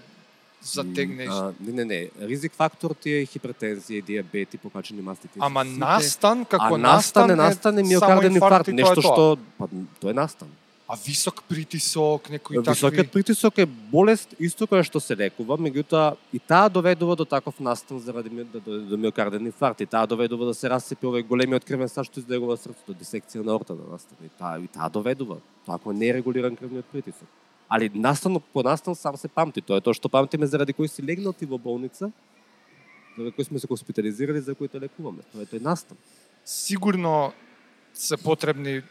затегнеш. 0.63 1.29
А, 1.31 1.53
не, 1.61 1.73
не, 1.73 1.85
не. 1.85 2.01
Ризик 2.21 2.53
фактор 2.53 2.95
ти 2.95 3.11
е 3.11 3.27
хипертензија, 3.27 4.05
диабет 4.05 4.55
и 4.55 4.59
покачени 4.59 5.03
масти. 5.03 5.29
Тие 5.29 5.41
Ама 5.41 5.65
настан 5.65 6.45
како 6.45 6.75
а 6.75 6.79
настан 6.79 7.31
е 7.31 7.37
настан 7.37 7.79
е 7.79 7.83
миокарден 7.83 8.35
инфаркт, 8.35 8.73
нешто 8.75 9.01
што 9.01 9.39
па 9.59 9.69
тоа 10.01 10.11
е 10.11 10.15
настан. 10.15 10.51
А 10.89 10.95
висок 10.95 11.43
притисок, 11.49 12.31
некои 12.31 12.57
такви... 12.63 12.71
Високиот 12.71 13.11
притисок 13.11 13.59
е 13.59 13.67
болест 13.67 14.37
исто 14.39 14.69
која 14.71 14.85
што 14.87 15.01
се 15.03 15.17
лекува, 15.19 15.57
меѓутоа 15.59 16.15
и 16.31 16.39
таа 16.39 16.71
доведува 16.71 17.17
до 17.19 17.25
таков 17.27 17.59
настан 17.59 17.99
заради 17.99 18.31
ми- 18.31 18.45
до, 18.47 18.61
до, 18.61 18.79
до 18.87 18.97
миокарден 18.97 19.51
инфаркт, 19.51 19.81
и 19.83 19.87
таа 19.87 20.07
доведува 20.07 20.47
да 20.47 20.55
се 20.55 20.71
расцепи 20.71 21.03
овој 21.11 21.27
големиот 21.27 21.67
крвен 21.67 21.91
сад 21.91 22.07
што 22.07 22.23
излегува 22.23 22.55
срцето, 22.55 22.95
дисекција 22.95 23.43
на 23.43 23.59
ортата 23.59 23.83
настан. 23.83 24.15
И 24.23 24.31
таа 24.39 24.63
и 24.63 24.71
таа 24.71 24.87
доведува, 24.87 25.41
тоа 25.67 25.75
ако 25.75 25.91
не 25.91 26.07
е 26.07 26.15
регулиран 26.21 26.55
крвниот 26.55 26.87
притисок. 26.95 27.27
Али 27.69 27.91
настанот 27.91 28.47
по 28.55 28.63
настан 28.63 28.95
сам 28.95 29.17
се 29.19 29.27
памти, 29.27 29.67
тоа 29.67 29.83
е 29.83 29.83
тоа 29.83 29.91
што 29.91 30.07
памтиме 30.07 30.47
заради 30.47 30.71
кој 30.71 30.87
си 30.87 31.03
легнал 31.03 31.35
ти 31.35 31.51
во 31.51 31.59
болница, 31.59 32.13
заради 33.19 33.35
кој 33.35 33.51
сме 33.51 33.59
се 33.59 33.67
хоспитализирали, 33.67 34.39
за 34.39 34.55
кој 34.55 34.71
те 34.71 34.79
лекуваме. 34.79 35.27
Тоа 35.35 35.43
е 35.43 35.51
тој 35.51 35.67
настан. 35.67 35.99
Сигурно 36.47 37.35
се 37.91 38.15
потребни 38.17 38.83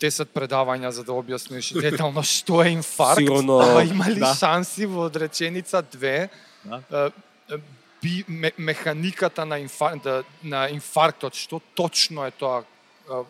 10 0.00 0.32
предавања 0.34 0.90
за 0.92 1.04
да 1.04 1.12
објасниш 1.12 1.72
детално 1.80 2.22
што 2.22 2.62
е 2.64 2.74
инфаркт, 2.76 3.22
Сигурно, 3.22 3.60
ама 3.60 3.84
има 3.84 4.10
ли 4.10 4.20
да. 4.20 4.34
шанси 4.34 4.86
во 4.86 5.08
реченица 5.08 5.82
две 5.82 6.28
Да. 6.66 6.82
е, 6.90 7.54
е, 7.54 7.58
би, 8.02 8.24
ме, 8.28 8.52
механиката 8.58 9.46
на, 9.46 9.58
инфар, 9.58 9.96
да, 10.02 10.24
на 10.42 10.68
инфарктот, 10.70 11.34
што 11.34 11.60
точно 11.74 12.26
е 12.26 12.30
тоа 12.30 12.62
е, 12.62 13.22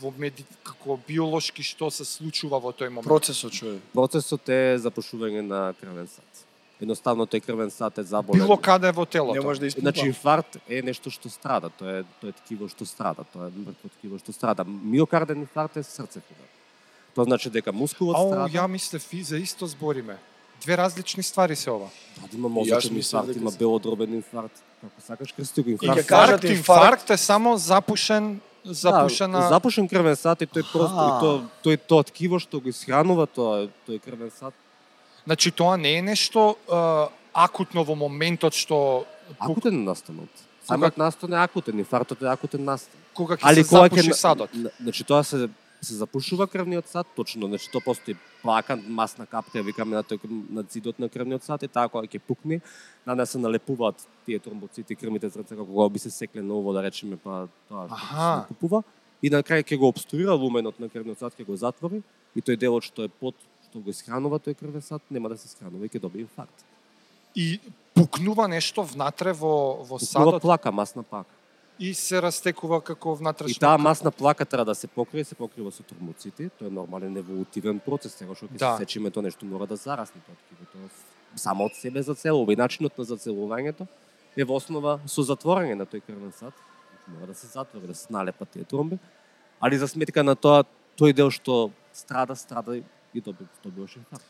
во 0.00 0.12
меди, 0.18 0.44
како 0.64 0.98
биолошки 1.08 1.64
што 1.64 1.90
се 1.90 2.04
случува 2.04 2.60
во 2.60 2.72
тој 2.72 2.88
момент? 2.88 3.08
Процесот 3.08 3.52
човек. 3.52 3.80
Процесот 3.94 4.48
е 4.48 4.78
запушување 4.78 5.42
на 5.46 5.72
крвен 5.80 6.08
сад. 6.08 6.44
Едноставно 6.82 7.26
тој 7.30 7.40
крвен 7.40 7.70
сад 7.70 7.98
е 7.98 8.02
заболен. 8.02 8.42
Било 8.42 8.56
каде 8.56 8.90
во 8.90 9.06
телото. 9.06 9.34
Не 9.34 9.40
може 9.40 9.60
да 9.60 9.66
испупа. 9.66 9.80
Значи 9.86 10.06
инфаркт 10.06 10.56
е 10.68 10.82
нешто 10.82 11.10
што 11.10 11.30
страда, 11.30 11.70
тоа 11.70 12.00
е 12.00 12.04
тоа 12.20 12.30
е 12.30 12.36
ткиво 12.42 12.66
што 12.68 12.82
страда, 12.82 13.22
тоа 13.32 13.46
е 13.46 13.54
мртво 13.54 13.88
ткиво 13.98 14.18
што 14.18 14.32
страда. 14.32 14.64
Миокарден 14.66 15.38
инфаркт 15.38 15.76
е 15.76 15.80
удар. 15.80 16.22
Тоа 17.14 17.24
значи 17.24 17.50
дека 17.50 17.72
мускулот 17.72 18.16
Ау, 18.16 18.28
страда. 18.28 18.50
ја 18.50 18.66
мислев 18.66 19.12
и 19.12 19.22
за 19.22 19.38
исто 19.38 19.66
збориме. 19.66 20.18
Две 20.62 20.76
различни 20.76 21.22
ствари 21.22 21.56
се 21.56 21.70
ова. 21.70 21.90
Да, 22.18 22.26
да 22.28 22.36
има 22.36 22.48
мислев 22.48 22.84
инфаркт, 22.84 23.36
има 23.36 23.50
белодробен 23.50 24.14
инфаркт. 24.14 24.62
Како 24.80 25.00
сакаш 25.06 25.32
крсти 25.32 25.62
го 25.62 25.70
инфаркт. 25.70 25.98
Инфаркт, 25.98 26.44
инфаркт- 26.44 27.10
е 27.10 27.16
само 27.16 27.56
запушен 27.56 28.40
запушена 28.64 29.40
Да, 29.40 29.48
запушен 29.48 29.88
крвен 29.88 30.16
сад 30.16 30.42
и 30.42 30.46
тој 30.46 30.72
просто 30.72 30.94
и 30.96 31.10
Аха. 31.10 31.20
тоа 31.20 31.48
тој 31.64 31.76
тоа 31.86 32.02
ткиво 32.02 32.38
што 32.38 32.60
го 32.60 32.68
исхранува 32.68 33.26
тоа 33.26 33.68
тој 33.88 34.00
крвен 34.00 34.30
сад. 34.30 34.54
Значи 35.24 35.50
тоа 35.50 35.76
не 35.76 35.98
е 35.98 36.02
нешто 36.02 36.56
е, 36.66 36.80
акутно 37.32 37.84
во 37.84 37.94
моментот 37.94 38.54
што 38.54 39.06
Акутен 39.38 39.84
настанот. 39.84 40.28
Самиот 40.66 40.96
настан 40.98 41.32
е 41.32 41.40
акутен, 41.42 41.78
инфарктот 41.78 42.22
е 42.22 42.28
акутен 42.28 42.64
настан. 42.64 43.00
кога 43.14 43.36
ќе 43.36 43.54
се 43.54 43.64
кога 43.68 43.88
запуши 43.88 44.10
ќе 44.10 44.16
садот. 44.16 44.50
Значи 44.80 45.04
тоа 45.04 45.24
се 45.24 45.48
се 45.82 45.94
запушува 45.98 46.46
крвниот 46.46 46.86
сад, 46.86 47.06
точно, 47.16 47.48
значи 47.50 47.66
тоа 47.72 47.82
постои 47.82 48.14
плака, 48.42 48.76
масна 48.86 49.26
капка, 49.26 49.62
викаме 49.66 49.96
на 49.98 50.04
тој 50.06 50.20
на 50.50 50.62
зидот 50.70 51.00
на 51.02 51.08
крвниот 51.10 51.42
сад 51.42 51.62
и 51.62 51.68
таа 51.68 51.90
кога 51.90 52.06
ќе 52.06 52.22
пукне, 52.22 52.60
на 53.06 53.16
неа 53.18 53.26
се 53.26 53.42
налепуваат 53.42 54.06
тие 54.26 54.38
тромбоцити, 54.38 54.94
крвните 54.94 55.28
зрца 55.28 55.56
како 55.56 55.66
кога 55.66 55.88
би 55.90 55.98
се 55.98 56.10
секле 56.10 56.42
на 56.42 56.54
ово 56.54 56.72
да 56.72 56.86
речеме 56.86 57.18
па 57.18 57.48
тоа 57.68 57.88
што 57.90 57.98
се 57.98 58.30
накупува 58.46 58.84
и 59.22 59.30
на 59.30 59.42
крај 59.42 59.66
ќе 59.66 59.78
го 59.78 59.90
обструира 59.90 60.38
луменот 60.38 60.78
на 60.78 60.86
крвниот 60.86 61.18
сад, 61.18 61.34
ќе 61.34 61.46
го 61.50 61.58
затвори 61.58 62.02
и 62.38 62.40
тој 62.40 62.62
делот 62.62 62.86
што 62.86 63.02
е 63.02 63.10
под 63.10 63.34
што 63.72 63.80
го 63.80 63.88
исхранува 63.88 64.36
тој 64.36 64.52
крвен 64.54 64.82
сад 64.82 65.00
нема 65.10 65.28
да 65.28 65.36
се 65.36 65.48
исхранува 65.48 65.86
и 65.86 65.88
ќе 65.88 65.98
добие 65.98 66.22
инфаркт. 66.22 66.64
И 67.34 67.56
пукнува 67.94 68.44
нешто 68.46 68.84
внатре 68.84 69.32
во 69.32 69.80
во 69.80 69.96
Пукнува 69.96 70.04
садот 70.04 70.42
плака, 70.42 70.68
масна 70.70 71.02
плака. 71.02 71.30
и 71.78 71.94
се 71.94 72.20
растекува 72.20 72.80
како 72.82 73.14
И 73.14 73.16
внатрешно. 73.16 73.58
таа 73.58 73.78
масна 73.78 74.10
плака 74.12 74.44
треба 74.44 74.64
да 74.66 74.74
се 74.74 74.86
покрие, 74.86 75.24
се 75.24 75.34
покрива 75.34 75.72
со 75.72 75.82
тромбоцити, 75.82 76.50
тоа 76.50 76.68
е 76.68 76.70
нормален 76.70 77.16
еволутивен 77.16 77.80
процес, 77.80 78.12
сега 78.12 78.34
што 78.34 78.46
ќе 78.46 78.58
Да. 78.58 78.76
се 78.76 78.84
сечиме 78.84 79.10
тоа 79.10 79.22
нешто 79.22 79.46
мора 79.46 79.66
да 79.66 79.76
зарасне 79.76 80.20
тоа 80.20 80.36
ткиво, 80.36 80.68
тоа 80.68 80.88
само 81.34 81.64
од 81.64 81.74
себе 81.74 82.02
зацелува 82.02 82.52
и 82.52 82.56
начинот 82.56 82.92
на 82.92 83.04
зацелувањето 83.06 83.88
е 84.36 84.44
во 84.44 84.54
основа 84.54 85.00
со 85.06 85.22
затворање 85.22 85.74
на 85.74 85.86
тој 85.86 86.02
крвен 86.02 86.32
сад, 86.32 86.52
мора 87.08 87.26
да 87.26 87.34
се 87.34 87.46
затвори, 87.48 87.86
да 87.86 87.94
се 87.94 88.12
налепат 88.12 88.50
тие 88.50 88.64
тромби, 88.64 88.98
али 89.58 89.78
за 89.78 89.88
сметка 89.88 90.22
на 90.22 90.36
тоа 90.36 90.64
тој 90.94 91.14
дел 91.14 91.30
што 91.30 91.70
страда, 91.92 92.36
страда 92.36 92.76
и 93.14 93.20
доби, 93.20 93.44
добиваш 93.64 93.96
инфаркт. 93.96 94.24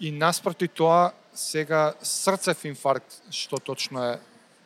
И 0.00 0.10
наспроти 0.12 0.68
тоа 0.68 1.12
сега 1.34 1.94
срцев 2.02 2.64
инфаркт 2.64 3.22
што 3.30 3.56
точно 3.56 4.04
е 4.04 4.20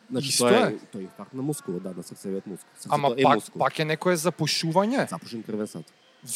Значи 0.09 0.29
Исто 0.29 0.47
тоа 0.47 0.57
е? 0.57 0.73
е, 0.73 0.77
тоа 0.87 1.01
е 1.01 1.03
инфаркт 1.03 1.33
на 1.33 1.41
мускулот, 1.41 1.83
да, 1.83 1.91
на 1.91 2.03
срцевиот 2.03 2.47
мускул. 2.47 2.69
Срцето 2.75 2.95
Ама 2.95 3.13
е 3.17 3.23
пак 3.23 3.35
мускул. 3.35 3.59
пак 3.59 3.79
е 3.79 3.85
некое 3.85 4.15
запушување 4.15 5.09
запушен 5.09 5.43
крвен 5.43 5.67
сад. 5.67 5.83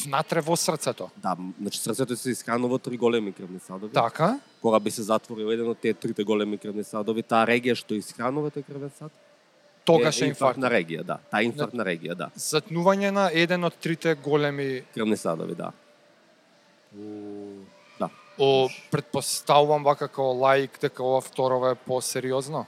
внатре 0.04 0.40
во 0.40 0.56
срцето. 0.56 1.10
Да, 1.16 1.36
значи 1.60 1.78
срцето 1.80 2.16
се 2.16 2.30
исхранува 2.30 2.78
три 2.78 2.96
големи 2.96 3.32
крвни 3.32 3.58
садови. 3.58 3.92
Така? 3.92 4.38
кога 4.62 4.80
би 4.80 4.90
се 4.90 5.02
затворил 5.02 5.50
еден 5.50 5.68
од 5.68 5.78
тие 5.78 5.94
трите 5.94 6.24
големи 6.24 6.58
крвни 6.58 6.84
садови, 6.84 7.22
таа 7.22 7.46
регија 7.46 7.74
што 7.74 7.94
исхранува 7.94 8.50
тој 8.50 8.64
крвен 8.64 8.90
сад, 8.98 9.10
Тогаш 9.84 10.20
е 10.20 10.26
инфаркт. 10.26 10.58
на 10.58 10.70
регија, 10.70 11.02
да. 11.02 11.18
Таа 11.30 11.42
инфарктна 11.42 11.82
регија, 11.82 12.14
да. 12.14 12.30
Затнување 12.36 13.10
на 13.10 13.30
еден 13.32 13.64
од 13.64 13.74
трите 13.74 14.14
големи 14.14 14.84
Крвни 14.94 15.16
садови, 15.16 15.54
да. 15.54 15.72
Да. 18.00 18.08
О, 18.38 18.68
предпоставувам 18.90 19.84
вака 19.84 20.08
како 20.08 20.22
лаик 20.32 20.78
дека 20.80 21.02
ова 21.02 21.20
второ 21.20 21.70
е 21.70 21.74
посериозно. 21.74 22.66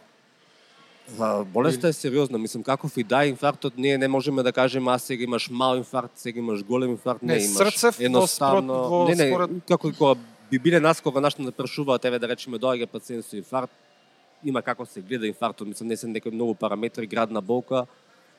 Болеста 1.46 1.88
е 1.88 1.92
сериозна, 1.92 2.38
мислам 2.38 2.62
каков 2.62 2.96
и 2.96 3.02
да 3.02 3.24
инфарктот, 3.26 3.72
ние 3.76 3.98
не 3.98 4.08
можеме 4.08 4.42
да 4.42 4.52
кажеме 4.52 4.92
а 4.92 4.98
сега 4.98 5.24
имаш 5.24 5.50
мал 5.50 5.76
инфаркт, 5.76 6.18
сега 6.18 6.38
имаш 6.38 6.64
голем 6.64 6.90
инфаркт, 6.90 7.22
не, 7.22 7.34
Не, 7.34 7.44
имаш 7.44 7.56
срцев 7.56 8.00
едноставно. 8.00 8.74
во 8.74 9.08
не, 9.08 9.14
не, 9.14 9.28
според- 9.28 9.50
како 9.68 9.92
кога 9.98 10.20
би 10.50 10.58
биле 10.58 10.80
нас 10.80 11.00
кога 11.00 11.20
нашто 11.20 11.42
да 11.42 11.52
прашуваат, 11.52 12.04
еве 12.04 12.18
да 12.18 12.28
речеме 12.28 12.58
доаѓа 12.58 12.86
пациент 12.86 13.24
со 13.24 13.36
инфаркт, 13.36 13.72
има 14.44 14.62
како 14.62 14.86
се 14.86 15.00
гледа 15.00 15.26
инфарктот, 15.26 15.68
мислам 15.68 15.88
не 15.88 15.96
се 15.96 16.06
некои 16.06 16.32
многу 16.32 16.54
параметри, 16.54 17.06
градна 17.06 17.40
болка, 17.42 17.86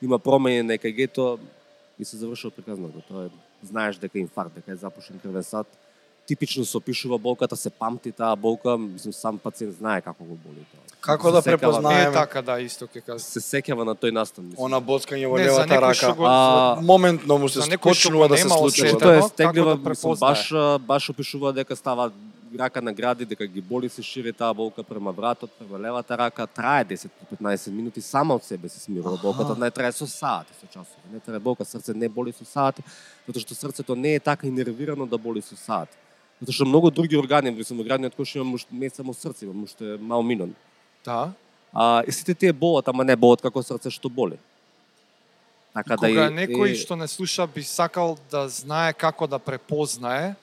има 0.02 0.18
промени 0.18 0.62
на 0.62 0.74
ЕКГ-то 0.74 1.38
и 1.98 2.04
се 2.04 2.16
завршува 2.16 2.50
приказното. 2.50 3.00
Тоа 3.08 3.24
е 3.24 3.28
знаеш 3.66 3.96
дека 3.96 4.18
инфаркт, 4.18 4.54
дека 4.54 4.72
е 4.72 4.76
запушен 4.76 5.18
крвен 5.18 5.42
сад. 5.44 5.66
Типично 6.26 6.64
се 6.64 6.76
опишува 6.76 7.18
болката, 7.18 7.56
се 7.56 7.70
памти 7.70 8.12
таа 8.12 8.36
болка, 8.36 8.78
мислам 8.78 9.12
сам 9.14 9.38
пациент 9.38 9.74
знае 9.74 10.00
како 10.00 10.24
го 10.24 10.34
боли 10.36 10.64
тоа. 10.66 10.80
Како 11.02 11.28
Се 11.28 11.32
да 11.32 11.38
сеќава- 11.40 11.58
препозна- 11.58 11.88
Не 11.90 12.02
е 12.02 12.12
така, 12.12 12.42
да, 12.42 12.60
исто 12.60 12.86
ќе 12.86 13.00
кажам. 13.00 13.18
Се 13.20 13.40
сеќава 13.40 13.84
на 13.84 13.94
тој 13.94 14.10
настан, 14.10 14.44
мислам. 14.44 14.64
Она 14.64 14.80
боцкање 14.80 15.26
во 15.26 15.38
левата 15.38 15.80
рака. 15.80 16.12
го- 16.14 16.26
А, 16.26 16.78
Моментно 16.82 17.38
му 17.38 17.48
се 17.48 17.78
почнува 17.78 18.28
да 18.28 18.36
се 18.36 18.48
случува. 18.50 18.98
Тоа 18.98 19.12
е 19.12 19.16
како 19.16 19.28
стеглива, 19.28 19.76
да 19.76 19.90
мислам, 19.90 20.16
баш, 20.16 20.50
баш 20.80 21.10
опишува 21.10 21.52
дека 21.52 21.76
става 21.76 22.10
рака 22.58 22.82
на 22.82 22.92
гради, 22.92 23.24
дека 23.24 23.46
ги 23.46 23.60
боли 23.60 23.88
се 23.88 24.02
шири 24.02 24.32
таа 24.32 24.54
болка 24.54 24.82
према 24.82 25.12
вратот, 25.12 25.50
према 25.58 25.78
левата 25.78 26.18
рака, 26.18 26.46
трае 26.46 26.84
10 26.84 27.10
до 27.30 27.36
15 27.36 27.70
минути, 27.70 28.00
сама 28.00 28.34
од 28.34 28.44
себе 28.44 28.68
се 28.68 28.80
смирува 28.80 29.18
болката, 29.22 29.54
не 29.60 29.70
трае 29.70 29.92
со 29.92 30.06
сати, 30.06 30.52
со 30.60 30.66
часови. 30.66 31.12
Не 31.12 31.20
трае 31.20 31.38
болка, 31.38 31.64
срце 31.64 31.94
не 31.94 32.08
боли 32.08 32.32
со 32.32 32.44
сати, 32.44 32.82
затоа 33.26 33.40
што 33.40 33.54
срцето 33.54 33.96
не 33.96 34.14
е 34.14 34.20
така 34.20 34.46
инервирано 34.46 35.06
да 35.06 35.18
боли 35.18 35.42
со 35.42 35.56
сати. 35.56 35.92
Затоа 36.40 36.52
што 36.52 36.64
многу 36.66 36.90
други 36.90 37.16
органи, 37.16 37.50
во 37.50 37.84
градниот 37.84 38.14
кош 38.14 38.36
имам 38.36 38.54
уште 38.54 38.74
не 38.74 38.90
само 38.90 39.14
срце, 39.14 39.44
имам 39.46 39.64
уште 39.64 39.96
мал 40.00 40.22
минон. 40.22 40.54
Да. 41.04 41.32
А, 41.72 42.02
и 42.06 42.12
сите 42.12 42.34
тие 42.34 42.52
болат, 42.52 42.88
ама 42.88 43.04
не 43.04 43.16
болат 43.16 43.40
како 43.42 43.62
срце 43.62 43.90
што 43.90 44.08
боли. 44.08 44.38
Така 45.74 45.96
Кога 45.96 46.08
и- 46.08 46.32
некој 46.32 46.72
и- 46.72 46.74
што 46.74 46.96
не 46.96 47.06
слуша 47.08 47.46
би 47.46 47.62
сакал 47.62 48.16
да 48.30 48.48
знае 48.48 48.92
како 48.94 49.26
да 49.26 49.38
препознае, 49.38 50.34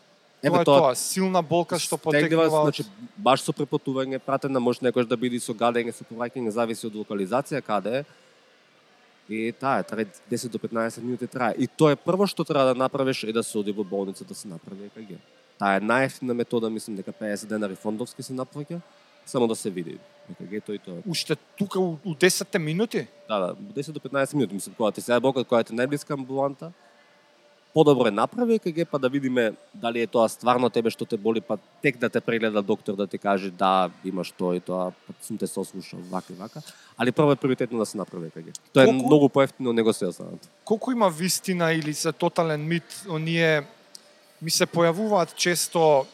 Еве 0.44 0.64
тоа 0.64 0.80
тоа- 0.80 0.96
силна 0.96 1.42
болка 1.42 1.80
што 1.80 1.98
потекнува 1.98 2.50
од... 2.50 2.66
значи, 2.68 2.84
баш 3.18 3.46
со 3.46 3.54
препотување, 3.56 4.20
пратена 4.20 4.60
може 4.60 4.84
некојаш 4.84 5.08
да 5.08 5.16
биде 5.18 5.40
со 5.40 5.56
гадење, 5.56 5.94
со 5.96 6.04
повраќање, 6.04 6.52
зависи 6.52 6.88
од 6.90 6.98
локализација 7.00 7.62
каде 7.64 8.02
е. 8.02 8.04
И 9.30 9.54
таа 9.56 9.80
е, 9.80 9.84
трае 9.88 10.06
10 10.30 10.52
до 10.52 10.60
15 10.60 11.00
минути 11.00 11.28
трае. 11.32 11.56
И 11.56 11.68
тоа 11.68 11.94
е 11.96 11.96
прво 11.96 12.28
што 12.28 12.44
треба 12.44 12.74
да 12.74 12.76
направиш 12.76 13.24
е 13.24 13.32
да 13.32 13.44
се 13.44 13.56
оди 13.58 13.72
во 13.72 13.84
болница 13.88 14.28
да 14.28 14.36
се 14.36 14.52
направи 14.52 14.92
ЕКГ. 14.92 15.16
Таа 15.60 15.80
е 15.80 15.82
најефтина 15.82 16.36
метода, 16.36 16.70
мислам 16.70 17.00
дека 17.00 17.14
50 17.16 17.48
денари 17.48 17.80
фондовски 17.80 18.20
се 18.24 18.36
наплаќа, 18.36 18.82
само 19.26 19.48
да 19.48 19.56
се 19.56 19.70
види 19.72 19.96
ЕКГ-то 20.36 20.76
и 20.76 20.80
тоа. 20.80 21.00
Уште 21.08 21.40
тука 21.58 21.80
у, 21.80 21.96
у 22.04 22.16
10 22.20 22.58
минути? 22.60 23.08
Да, 23.30 23.40
да, 23.40 23.56
10 23.56 23.92
до 23.92 24.00
15 24.00 24.36
минути, 24.36 24.54
мислам, 24.54 24.76
кога 24.76 24.92
ти 24.92 25.02
се 25.02 25.20
болка, 25.20 25.40
која 25.48 25.64
ти 25.64 25.72
е 25.72 25.80
најблиска 25.80 26.20
амбуланта, 26.20 26.74
подобро 27.74 28.08
е 28.08 28.12
направи 28.12 28.54
ЕКГ, 28.54 28.88
па 28.92 29.00
да 29.00 29.10
видиме 29.10 29.54
дали 29.74 30.02
е 30.02 30.08
тоа 30.08 30.30
стварно 30.30 30.70
тебе 30.70 30.90
што 30.94 31.06
те 31.06 31.18
боли, 31.18 31.42
па 31.42 31.58
тек 31.82 31.98
да 31.98 32.10
те 32.10 32.22
прегледа 32.22 32.62
доктор 32.62 32.96
да 32.96 33.08
ти 33.08 33.18
каже 33.18 33.52
да, 33.52 33.90
имаш 34.06 34.32
тоа 34.32 34.56
и 34.56 34.60
тоа, 34.60 34.92
па 35.08 35.14
сум 35.22 35.38
те 35.38 35.48
сослушал, 35.48 36.00
вака 36.10 36.34
и 36.34 36.36
вака. 36.36 36.62
Али 36.98 37.12
прво 37.12 37.32
е 37.32 37.36
приоритетно 37.36 37.80
да 37.80 37.86
се 37.86 37.98
направи 37.98 38.28
ЕКГ. 38.28 38.54
Тоа 38.74 38.84
е 38.84 38.88
Колку- 38.88 39.06
многу 39.06 39.30
поевтино 39.30 39.74
него 39.74 39.94
се 39.94 40.06
останат. 40.06 40.50
Колку 40.66 40.92
има 40.92 41.10
вистина 41.10 41.74
или 41.74 41.94
се 41.94 42.12
тотален 42.12 42.68
мит, 42.68 43.06
оние 43.10 43.64
ми 44.42 44.52
се 44.52 44.66
појавуваат 44.66 45.36
често, 45.36 46.06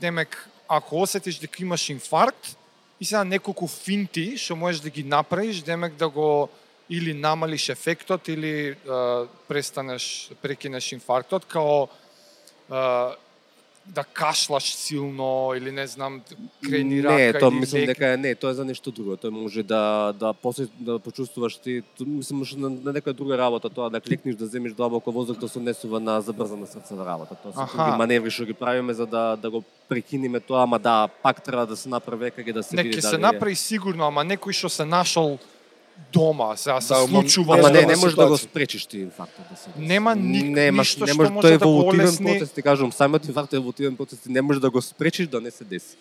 демек, 0.00 0.48
ако 0.68 1.02
осетиш 1.02 1.38
дека 1.38 1.62
имаш 1.62 1.88
инфаркт, 1.88 2.56
и 3.00 3.04
сега 3.04 3.24
неколку 3.24 3.68
финти 3.68 4.34
што 4.36 4.56
можеш 4.56 4.80
да 4.82 4.90
ги 4.90 5.04
направиш, 5.04 5.62
демек 5.62 5.94
да 5.94 6.08
го 6.08 6.48
или 6.90 7.14
намалиш 7.14 7.68
ефектот 7.68 8.28
или 8.28 8.68
е, 8.68 8.76
престанеш, 9.48 10.30
прекинеш 10.42 10.92
инфарктот, 10.92 11.44
као 11.44 11.82
е, 11.84 11.88
да 13.88 14.04
кашлаш 14.04 14.74
силно 14.74 15.52
или 15.56 15.72
не 15.72 15.86
знам 15.86 16.22
крени 16.64 17.02
рака 17.02 17.14
Не, 17.14 17.32
тоа 17.32 17.50
мислам 17.50 17.80
лек. 17.80 17.88
дека 17.88 18.16
не, 18.16 18.34
тоа 18.34 18.50
е 18.50 18.54
за 18.54 18.64
нешто 18.64 18.92
друго. 18.92 19.16
Тој 19.16 19.32
може 19.32 19.62
да 19.62 20.12
да 20.12 20.32
после 20.32 20.68
да 20.80 20.98
почувствуваш 20.98 21.56
ти, 21.56 21.82
мислам 22.00 22.38
може 22.44 22.58
на, 22.58 22.68
на 22.68 22.92
некоја 22.92 23.16
друга 23.16 23.38
работа, 23.38 23.70
тоа 23.70 23.88
да 23.90 24.00
клекнеш 24.00 24.36
да 24.36 24.46
земеш 24.46 24.72
длабоко 24.72 25.12
воздух, 25.12 25.40
тоа 25.40 25.48
се 25.48 25.58
однесува 25.58 26.00
на 26.00 26.20
забрзана 26.20 26.66
срцева 26.66 27.06
работа. 27.06 27.36
Тоа 27.42 27.52
се 27.52 27.76
други 27.76 27.96
маневри 27.96 28.30
што 28.30 28.44
ги 28.44 28.52
правиме 28.52 28.92
за 28.92 29.06
да 29.06 29.36
да 29.36 29.50
го 29.50 29.64
прекинеме 29.88 30.40
тоа, 30.40 30.68
ама 30.68 30.78
да, 30.78 31.08
пак 31.08 31.40
треба 31.44 31.66
да 31.66 31.76
се 31.76 31.88
направи 31.88 32.28
веќе 32.28 32.52
да 32.52 32.62
се 32.62 32.76
Не, 32.76 32.82
види 32.82 33.00
дали 33.00 33.02
се 33.02 33.18
направи 33.18 33.56
сигурно, 33.56 34.04
ама 34.04 34.24
некој 34.24 34.52
што 34.52 34.68
се 34.68 34.84
нашол 34.84 35.40
дома, 36.12 36.56
сега 36.56 36.80
се 36.80 36.88
Да, 36.88 36.98
ама- 37.00 37.08
случува. 37.08 37.58
Ама 37.58 37.70
не, 37.70 37.80
не 37.82 37.96
можеш 37.96 38.14
да 38.14 38.26
го 38.26 38.36
спречиш 38.38 38.86
ти 38.86 38.98
инфарктот 38.98 39.44
да 39.50 39.56
се. 39.56 39.70
Нема 39.78 40.16
ник- 40.16 40.44
Нема- 40.46 40.78
ништо 40.78 41.04
не 41.04 41.12
што 41.12 41.22
може, 41.22 41.32
тој 41.32 41.46
е 41.46 41.58
да 41.58 41.58
го 41.58 41.70
еволутивен 41.70 42.06
олесни. 42.06 42.26
процес, 42.28 42.50
ти 42.50 42.62
кажувам, 42.62 42.92
самиот 42.92 43.26
инфаркт 43.26 43.52
е 43.52 43.56
еволутивен 43.56 43.96
процес, 43.96 44.18
ти 44.18 44.28
не 44.30 44.42
можеш 44.42 44.60
да 44.60 44.70
го 44.70 44.82
спречиш 44.82 45.26
да 45.26 45.40
не 45.40 45.50
се 45.50 45.64
деси. 45.64 45.96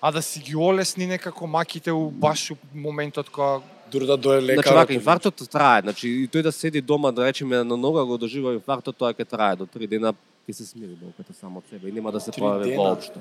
А 0.00 0.10
да 0.10 0.22
си 0.22 0.40
ги 0.40 0.56
олесни 0.56 1.06
некако 1.06 1.46
маките 1.46 1.92
у 1.92 2.10
баш 2.10 2.50
у 2.50 2.56
моментот 2.74 3.30
кога 3.30 3.60
Дури 3.92 4.06
да 4.06 4.16
дое 4.16 4.42
лекарот. 4.42 4.64
Значи, 4.64 4.74
вака, 4.74 4.92
инфарктот 4.94 5.50
трае, 5.50 5.80
значи 5.82 6.08
и 6.08 6.28
тој 6.28 6.42
да 6.42 6.52
седи 6.52 6.80
дома, 6.80 7.12
да 7.12 7.24
речеме 7.24 7.56
на 7.58 7.76
нога 7.76 8.04
го 8.04 8.18
доживува 8.18 8.54
инфарктот, 8.54 8.96
тоа 8.96 9.12
ќе 9.12 9.24
трае 9.24 9.56
до 9.56 9.66
три 9.66 9.86
дена, 9.86 10.14
ќе 10.42 10.52
се 10.52 10.64
смири 10.64 10.96
болката 10.96 11.34
само 11.34 11.58
од 11.58 11.64
себе 11.70 11.88
и 11.88 11.92
нема 11.92 12.10
да 12.10 12.20
се 12.20 12.30
појави 12.30 12.76
воопшто. 12.76 13.20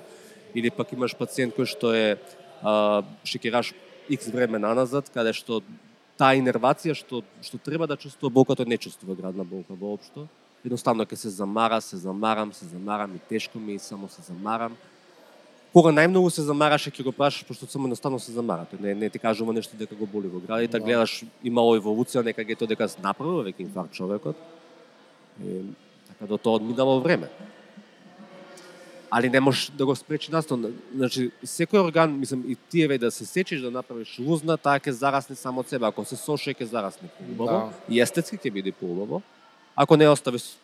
Или 0.56 0.70
пак 0.70 0.92
имаш 0.92 1.16
пациент 1.16 1.54
кој 1.54 1.66
што 1.68 1.94
е 1.94 2.16
а, 2.64 3.04
шекераш 3.26 3.74
X 4.10 4.32
време 4.32 4.60
наназад, 4.60 5.10
каде 5.14 5.34
што 5.34 5.62
таа 6.18 6.36
инервација 6.38 6.96
што 6.98 7.24
што 7.42 7.58
треба 7.58 7.88
да 7.88 7.98
чувствува 7.98 8.34
болката 8.34 8.66
не 8.66 8.78
чувствува 8.78 9.16
градна 9.16 9.44
болка 9.44 9.74
воопшто. 9.74 10.28
Едноставно 10.66 11.06
ќе 11.06 11.16
се 11.16 11.30
замара, 11.30 11.82
се 11.82 11.98
замарам, 11.98 12.54
се 12.54 12.66
замарам 12.66 13.16
и 13.16 13.20
тешко 13.30 13.60
ми 13.60 13.74
е 13.74 13.76
и 13.76 13.80
само 13.80 14.10
се 14.10 14.22
замарам. 14.22 14.78
Кога 15.74 15.90
најмногу 15.96 16.30
се 16.30 16.44
замараше 16.44 16.92
ќе 16.92 17.04
го 17.04 17.12
прашаш 17.16 17.46
пошто 17.48 17.66
само 17.66 17.88
едноставно 17.88 18.20
се 18.20 18.36
замара. 18.36 18.68
Тој 18.68 18.82
не 18.82 18.94
не 18.94 19.10
ти 19.10 19.20
кажува 19.20 19.54
нешто 19.54 19.78
дека 19.78 19.96
го 19.96 20.06
боли 20.06 20.28
во 20.28 20.40
градите, 20.40 20.80
Да. 20.80 20.86
гледаш 20.86 21.24
имало 21.44 21.78
еволуција, 21.80 22.26
нека 22.26 22.44
ги 22.44 22.56
тоа 22.56 22.68
дека 22.68 22.90
направува 23.02 23.44
веќе 23.48 23.62
инфаркт 23.66 23.94
човекот. 23.94 24.36
И, 25.40 25.64
така 26.08 26.28
до 26.28 26.38
тоа 26.38 26.60
одминало 26.60 27.02
време. 27.02 27.30
Али 29.12 29.30
не 29.30 29.40
можеш 29.40 29.72
да 29.76 29.86
го 29.86 29.96
спречи 29.96 30.32
настан. 30.32 30.72
Значи, 30.96 31.32
секој 31.44 31.84
орган, 31.84 32.14
мислам, 32.20 32.44
и 32.48 32.56
ти 32.70 32.84
еве 32.84 32.98
да 32.98 33.12
се 33.12 33.26
сечиш 33.26 33.62
да 33.62 33.72
направиш 33.72 34.16
лузна, 34.20 34.56
таа 34.58 34.80
ќе 34.80 34.96
зарасне 34.96 35.36
само 35.36 35.60
од 35.62 35.68
себе. 35.68 35.86
Ако 35.86 36.06
се 36.08 36.16
соше, 36.16 36.56
ќе 36.56 36.64
зарасне 36.64 37.12
поубаво. 37.20 37.76
Да. 37.76 37.92
И 37.92 38.00
естетски 38.00 38.40
ќе 38.40 38.52
биде 38.52 38.72
поубаво. 38.72 39.22
Ако 39.76 39.98
не 40.00 40.08
оставиш, 40.08 40.56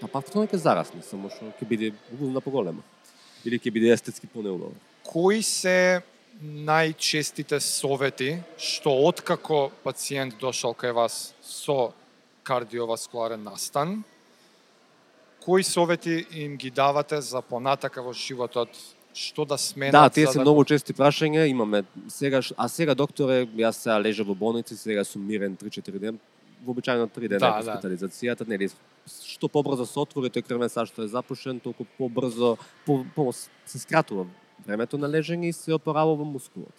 па 0.00 0.08
повторно 0.08 0.48
ќе 0.48 0.56
зарасне, 0.56 1.04
само 1.04 1.28
што 1.28 1.52
ќе 1.60 1.68
биде 1.68 1.92
лузна 2.16 2.40
поголема. 2.40 2.80
Или 3.44 3.60
ќе 3.60 3.72
биде 3.72 3.92
естетски 3.92 4.26
понеубаво. 4.26 4.72
кои 5.08 5.42
се 5.42 6.02
најчестите 6.42 7.58
совети 7.64 8.38
што 8.60 8.92
откако 9.08 9.70
пациент 9.82 10.36
дошол 10.38 10.76
кај 10.76 10.92
вас 10.94 11.34
со 11.42 11.92
кардиоваскуларен 12.44 13.42
настан, 13.42 14.04
кои 15.44 15.62
совети 15.62 16.26
им 16.32 16.56
ги 16.56 16.70
давате 16.70 17.20
за 17.20 17.42
понатака 17.42 18.02
во 18.02 18.12
животот, 18.12 18.68
што 19.14 19.44
да 19.44 19.58
сменат 19.58 19.92
Да, 19.92 20.08
тие 20.10 20.26
се 20.26 20.40
многу 20.40 20.64
чести 20.64 20.94
прашања, 20.94 21.46
имаме 21.48 21.84
сега, 22.08 22.40
а 22.56 22.68
сега 22.68 22.94
докторе, 22.94 23.46
јас 23.46 23.82
сега 23.82 23.98
лежа 23.98 24.24
во 24.24 24.34
болници, 24.34 24.76
сега 24.76 25.04
сум 25.04 25.26
мирен 25.26 25.56
3-4 25.56 25.98
ден, 25.98 26.18
вообичаено 26.64 27.08
3 27.08 27.28
дена 27.28 27.40
Да, 27.40 27.50
да. 27.50 27.62
хоспитализацијата, 27.62 28.46
нели, 28.48 28.70
што 29.06 29.48
побрзо 29.48 29.86
се 29.86 29.98
отвори 29.98 30.30
тој 30.30 30.46
крвен 30.46 30.68
сад 30.68 30.90
што 30.90 31.02
е 31.02 31.08
запушен, 31.08 31.60
толку 31.60 31.86
побрзо 31.98 32.56
по, 32.86 33.04
по, 33.16 33.32
се 33.32 33.78
скратува 33.78 34.26
времето 34.66 34.98
на 34.98 35.08
лежење 35.08 35.50
и 35.50 35.52
се 35.52 35.74
опоравува 35.74 36.24
мускулот. 36.24 36.74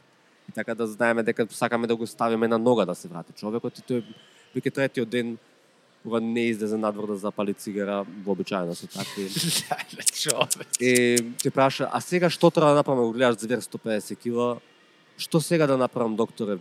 И 0.50 0.51
така 0.51 0.75
да 0.75 0.88
знаеме 0.88 1.24
дека 1.24 1.48
сакаме 1.50 1.88
да 1.88 1.96
го 1.96 2.08
ставиме 2.08 2.48
на 2.48 2.58
нога 2.58 2.86
да 2.86 2.96
се 2.96 3.08
врати 3.08 3.34
човекот 3.34 3.80
и 3.80 3.84
тој 3.84 4.04
веќе 4.56 4.74
третиот 4.74 5.10
ден 5.10 5.38
кога 6.03 6.20
не 6.20 6.48
излезе 6.50 6.77
надвор 6.77 7.08
да 7.08 7.15
запали 7.15 7.53
цигара, 7.53 8.06
вообичаено 8.24 8.75
се 8.75 8.88
такви. 8.88 9.27
И 10.79 11.18
ќе 11.44 11.51
праша, 11.51 11.89
а 11.91 12.00
сега 12.01 12.29
што 12.29 12.51
треба 12.51 12.72
да 12.72 12.75
направам, 12.82 13.06
го 13.06 13.12
гледаш 13.13 13.41
звер 13.44 13.60
150 13.62 14.15
кила, 14.18 14.58
што 15.18 15.41
сега 15.41 15.68
да 15.68 15.77
направам, 15.77 16.15
докторе? 16.15 16.58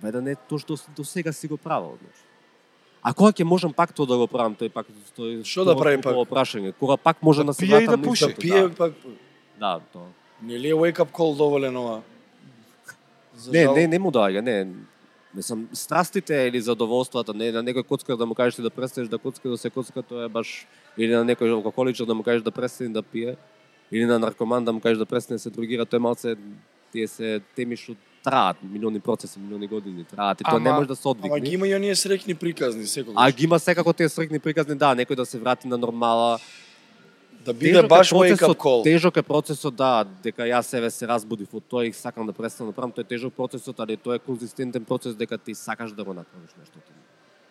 Па, 0.00 0.12
да 0.12 0.22
не 0.22 0.34
тоа 0.48 0.58
што 0.58 0.76
до 0.96 1.04
сега 1.04 1.32
си 1.32 1.48
го 1.48 1.56
правил, 1.60 1.98
значи. 2.00 2.24
А 3.02 3.12
кога 3.14 3.32
ќе 3.32 3.44
можам 3.44 3.72
пак 3.72 3.92
тоа 3.92 4.06
да 4.08 4.16
го 4.16 4.26
правам, 4.26 4.56
тој 4.56 4.72
пак 4.72 4.86
тој 5.16 5.44
Што 5.44 5.64
да 5.64 5.76
прави 5.76 6.00
тоа 6.00 6.24
пак? 6.24 6.28
прашање. 6.32 6.72
Кога 6.76 6.96
пак 6.96 7.22
може 7.22 7.44
Да 7.44 7.52
да, 7.52 7.54
се 7.54 7.64
и 7.64 7.68
вратам 7.68 7.86
да 7.86 7.96
на 7.96 8.02
пуши. 8.04 8.26
Да 8.26 8.34
пие 8.34 8.62
Да, 8.68 8.74
пак 8.74 8.92
да, 9.60 9.80
тоа. 9.92 10.08
нели 10.42 10.68
е 10.68 10.74
wake 10.74 11.00
up 11.04 11.12
call 11.12 11.36
доволен 11.36 11.76
ова? 11.76 12.00
Не, 13.52 13.64
не, 13.66 13.86
не 13.86 13.98
му 13.98 14.10
доаѓа, 14.12 14.40
не. 14.40 14.68
Не 15.34 15.42
сам 15.42 15.68
страстите 15.72 16.34
или 16.34 16.60
задоволствата, 16.60 17.34
не 17.34 17.52
на 17.52 17.62
некој 17.62 17.86
коцкар 17.86 18.16
да 18.18 18.26
му 18.26 18.34
кажеш 18.34 18.58
ти 18.58 18.62
да 18.62 18.70
престанеш 18.70 19.08
да 19.08 19.18
коцка, 19.18 19.48
да 19.48 19.58
се 19.58 19.70
коцка, 19.70 20.02
тоа 20.02 20.24
е 20.26 20.28
баш 20.28 20.66
или 20.98 21.14
на 21.14 21.22
некој 21.22 21.54
алкохоличар 21.54 22.06
да 22.06 22.14
му 22.14 22.22
кажеш 22.26 22.42
да 22.42 22.50
престане 22.50 22.90
да 22.90 23.02
пие, 23.02 23.36
или 23.92 24.04
на 24.04 24.18
наркоман 24.18 24.64
да 24.64 24.72
му 24.72 24.80
кажеш 24.80 24.98
да 24.98 25.06
престане 25.06 25.36
да 25.36 25.42
се 25.42 25.50
другира, 25.50 25.86
тоа 25.86 25.96
е 25.96 26.00
малце 26.00 26.36
тие 26.92 27.06
се 27.06 27.40
теми 27.54 27.78
што 27.78 27.94
траат, 28.24 28.58
милиони 28.62 29.00
процеси, 29.00 29.38
милиони 29.38 29.66
години 29.66 30.04
траат 30.04 30.40
и 30.40 30.44
тоа 30.44 30.60
не 30.60 30.72
може 30.72 30.88
да 30.88 30.96
се 30.96 31.08
одвикне. 31.08 31.30
Ама 31.30 31.40
ги 31.40 31.54
има 31.54 31.68
и 31.68 31.74
оние 31.74 31.94
среќни 31.94 32.34
приказни 32.34 32.86
секогаш. 32.86 33.16
А 33.16 33.30
ги 33.30 33.44
има 33.44 33.58
секако 33.58 33.92
тие 33.92 34.08
срекни 34.08 34.38
приказни, 34.38 34.74
да, 34.74 34.92
некој 34.98 35.14
да 35.14 35.26
се 35.26 35.38
врати 35.38 35.68
на 35.68 35.78
нормала. 35.78 36.38
Да 37.40 37.52
биде 37.54 37.72
Тежок 37.72 37.84
е 37.84 37.88
баш 37.88 38.08
up 38.08 38.18
процесот, 38.18 38.58
call. 38.58 38.82
Тежок 38.84 39.16
е 39.16 39.22
процесот, 39.24 39.74
да, 39.74 39.90
дека 40.22 40.42
јас 40.42 40.62
себе 40.62 40.90
се 40.90 41.06
разбудив 41.06 41.48
од 41.52 41.64
тоа 41.64 41.86
и 41.86 41.92
сакам 41.92 42.26
да 42.26 42.32
престанам 42.32 42.70
да 42.70 42.74
правам, 42.74 42.92
тоа 42.92 43.02
е 43.02 43.06
тежок 43.06 43.34
процесот, 43.34 43.80
али 43.80 43.96
тоа 43.96 44.14
е 44.14 44.18
конзистентен 44.20 44.84
процес 44.84 45.14
дека 45.14 45.38
ти 45.38 45.54
сакаш 45.54 45.92
да 45.92 46.04
го 46.04 46.12
направиш 46.12 46.50
нештото. 46.54 46.90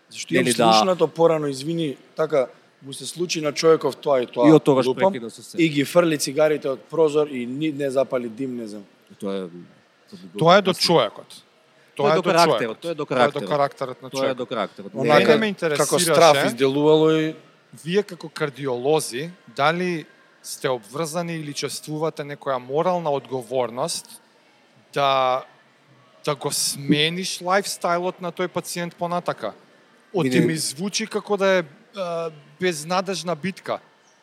Зашто 0.09 0.33
имам 0.33 0.45
да- 0.45 0.51
слушнато 0.53 1.07
порано, 1.09 1.47
извини, 1.47 1.97
така 2.15 2.47
му 2.83 2.93
се 2.93 3.05
случи 3.05 3.41
на 3.41 3.51
човеков 3.51 3.95
тоа 3.97 4.21
и 4.21 4.27
тоа. 4.27 4.49
И 4.49 4.51
од 4.51 4.63
тогаш 4.63 4.85
лупам, 4.85 5.11
прекина 5.11 5.29
со 5.29 5.43
се. 5.43 5.57
И 5.57 5.69
ги 5.69 5.83
фрли 5.83 6.17
цигарите 6.17 6.69
од 6.69 6.79
прозор 6.81 7.27
и 7.27 7.45
ни 7.45 7.71
не 7.71 7.89
запали 7.89 8.29
дим, 8.29 8.55
не 8.55 8.67
знам. 8.67 8.83
Тоа 9.19 9.35
е 9.35 9.47
Тоа 10.37 10.57
е 10.57 10.61
до 10.61 10.73
човекот. 10.73 11.43
Тоа 11.95 12.11
е 12.11 12.15
до 12.15 12.23
карактерот, 12.23 12.57
човекот. 12.57 12.79
тоа 12.79 12.91
е 12.91 12.95
до 12.95 13.05
Тоа 13.05 13.15
е 13.15 13.27
до 13.27 13.33
карактерот. 13.33 13.49
карактерот 13.49 14.01
на 14.01 14.09
Тоа 14.09 14.17
е 14.17 14.21
човекот. 14.21 14.37
до 14.37 14.45
карактерот. 14.45 14.91
Онака, 14.95 15.37
ме 15.37 15.47
интересираше- 15.47 15.77
како 15.79 15.99
страф 15.99 16.45
изделувало 16.45 17.11
и 17.11 17.35
Вие 17.73 18.03
како 18.03 18.29
кардиолози, 18.29 19.29
дали 19.55 20.05
сте 20.43 20.69
обврзани 20.69 21.35
или 21.35 21.53
чувствувате 21.53 22.23
некоја 22.23 22.57
морална 22.57 23.09
одговорност 23.09 24.21
да 24.93 25.43
да 26.25 26.35
го 26.35 26.51
смениш 26.51 27.39
лајфстајлот 27.39 28.19
на 28.21 28.31
тој 28.31 28.47
пациент 28.47 28.95
понатака? 28.95 29.53
Оти 30.13 30.39
ми 30.39 30.57
звучи 30.57 31.07
како 31.07 31.37
да 31.37 31.47
е 31.47 31.63
безнадежна 32.59 33.35
битка. 33.35 33.79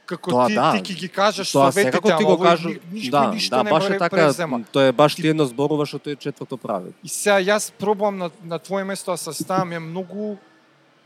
Како 0.07 0.31
Тоа 0.31 0.47
ти, 0.47 0.55
да. 0.55 0.73
ти 0.73 0.93
ќе 0.93 0.99
ги 0.99 1.09
кажеш 1.09 1.51
Тоа 1.53 1.73
советите, 1.73 2.17
ти 2.19 2.25
го 2.25 2.39
кажу, 2.39 2.69
ни- 2.69 2.79
ништо, 2.93 3.11
да, 3.11 3.31
ништо 3.31 3.57
да, 3.57 3.63
не 3.65 3.71
баш 3.71 3.85
е 3.85 3.99
така, 3.99 4.17
презема. 4.17 4.61
тоа 4.73 4.85
е 4.87 4.93
баш 4.93 5.15
ти 5.15 5.29
едно 5.29 5.45
зборува 5.51 5.87
што 5.87 5.99
тој 5.99 6.19
четврто 6.19 6.57
прави. 6.57 6.95
И 7.03 7.09
сега 7.11 7.41
јас 7.43 7.73
пробувам 7.75 8.19
на, 8.19 8.31
на 8.45 8.59
твое 8.59 8.85
место 8.85 9.11
да 9.11 9.19
се 9.19 9.33
ставам, 9.35 9.73
е 9.73 9.79
многу 9.79 10.37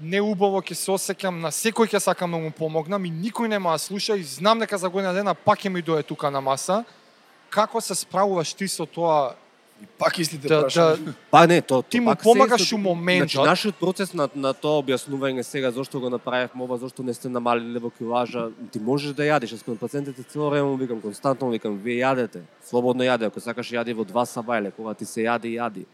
неубаво 0.01 0.63
ќе 0.63 0.75
се 0.75 0.91
осеќам, 0.93 1.41
на 1.41 1.53
секој 1.55 1.91
ќе 1.93 2.01
сакам 2.01 2.33
да 2.33 2.39
му 2.41 2.51
помогнам 2.51 3.05
и 3.05 3.13
никој 3.13 3.49
нема 3.49 3.77
да 3.77 3.79
слуша 3.79 4.17
и 4.17 4.25
знам 4.25 4.59
дека 4.59 4.79
за 4.79 4.89
година 4.89 5.13
дена 5.15 5.35
пак 5.35 5.61
ќе 5.61 5.69
ми 5.69 5.83
дое 5.83 6.03
тука 6.03 6.31
на 6.31 6.41
маса. 6.41 6.85
Како 7.51 7.81
се 7.81 7.95
справуваш 7.95 8.55
ти 8.55 8.69
со 8.69 8.87
тоа 8.87 9.35
и 9.83 9.87
пак 9.99 10.19
истите 10.19 10.49
да, 10.49 10.63
прашања. 10.65 10.97
да, 11.05 11.13
Па 11.31 11.47
не, 11.47 11.61
то, 11.63 11.83
Ти 11.83 11.99
то 11.99 12.03
му 12.03 12.15
помагаш 12.23 12.73
у 12.73 12.79
моментот. 12.79 13.31
Значи, 13.31 13.49
нашиот 13.49 13.77
процес 13.81 14.15
на, 14.15 14.29
на 14.35 14.53
тоа 14.53 14.83
објаснување 14.83 15.43
сега 15.43 15.71
зошто 15.71 16.01
го 16.01 16.11
направивме 16.11 16.65
ова, 16.65 16.77
зошто 16.79 17.03
не 17.03 17.15
сте 17.15 17.29
намалиле 17.29 17.79
во 17.81 17.91
килажа, 17.91 18.51
ти 18.73 18.79
можеш 18.81 19.17
да 19.17 19.25
јадиш, 19.25 19.57
јас 19.57 19.65
кон 19.65 19.77
пациентите 19.77 20.23
цело 20.23 20.51
време 20.51 20.69
му 20.69 20.77
викам, 20.77 21.01
константно 21.01 21.49
му 21.49 21.53
викам, 21.53 21.79
вие 21.81 22.05
јадете, 22.05 22.45
слободно 22.65 23.05
јаде, 23.05 23.27
ако 23.27 23.41
сакаш 23.41 23.73
јади 23.73 23.97
во 23.97 24.05
два 24.05 24.25
сабајле, 24.29 24.73
кога 24.73 24.95
ти 24.95 25.05
се 25.05 25.25
јади, 25.25 25.57
јади. 25.57 25.87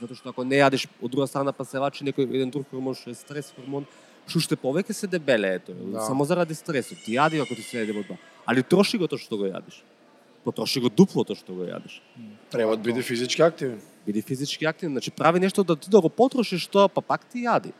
Затоа 0.00 0.16
што 0.16 0.28
ако 0.30 0.44
не 0.44 0.56
јадиш, 0.58 0.86
од 1.02 1.10
друга 1.10 1.26
страна 1.26 1.52
па 1.52 1.64
се 1.64 1.78
вачи 1.78 2.04
некој 2.04 2.26
еден 2.28 2.50
друг 2.50 2.66
хормон 2.70 2.94
што 2.94 3.10
е 3.10 3.14
стрес 3.14 3.52
хормон, 3.56 3.86
што 4.26 4.38
уште 4.38 4.56
повеќе 4.56 4.92
се 4.92 5.06
дебеле 5.06 5.54
ето, 5.54 5.72
Да. 5.74 6.00
само 6.06 6.24
заради 6.24 6.54
стресот. 6.54 6.98
Ти 7.04 7.14
јади 7.14 7.42
ако 7.42 7.54
ти 7.54 7.62
се 7.62 7.84
јади 7.84 7.94
во 7.94 8.02
два. 8.02 8.16
Али 8.46 8.62
троши 8.62 8.98
го 8.98 9.06
тоа 9.08 9.18
што 9.18 9.36
го 9.36 9.44
јадиш. 9.46 9.82
Потроши 10.44 10.80
го 10.80 10.88
дуплото 10.90 11.34
што 11.34 11.54
го 11.54 11.64
јадиш. 11.64 12.00
Треба 12.50 12.76
да 12.76 12.82
биде 12.82 13.02
физички 13.02 13.42
активен. 13.42 13.80
биди 14.06 14.20
физички 14.22 14.64
активен, 14.66 14.92
значи 14.92 15.10
прави 15.10 15.40
нешто 15.40 15.64
да 15.64 15.76
ти 15.76 15.88
да 15.90 16.00
го 16.00 16.08
потрошиш 16.08 16.66
тоа, 16.66 16.88
па 16.88 17.00
пак 17.00 17.24
ти 17.24 17.46
јади. 17.46 17.72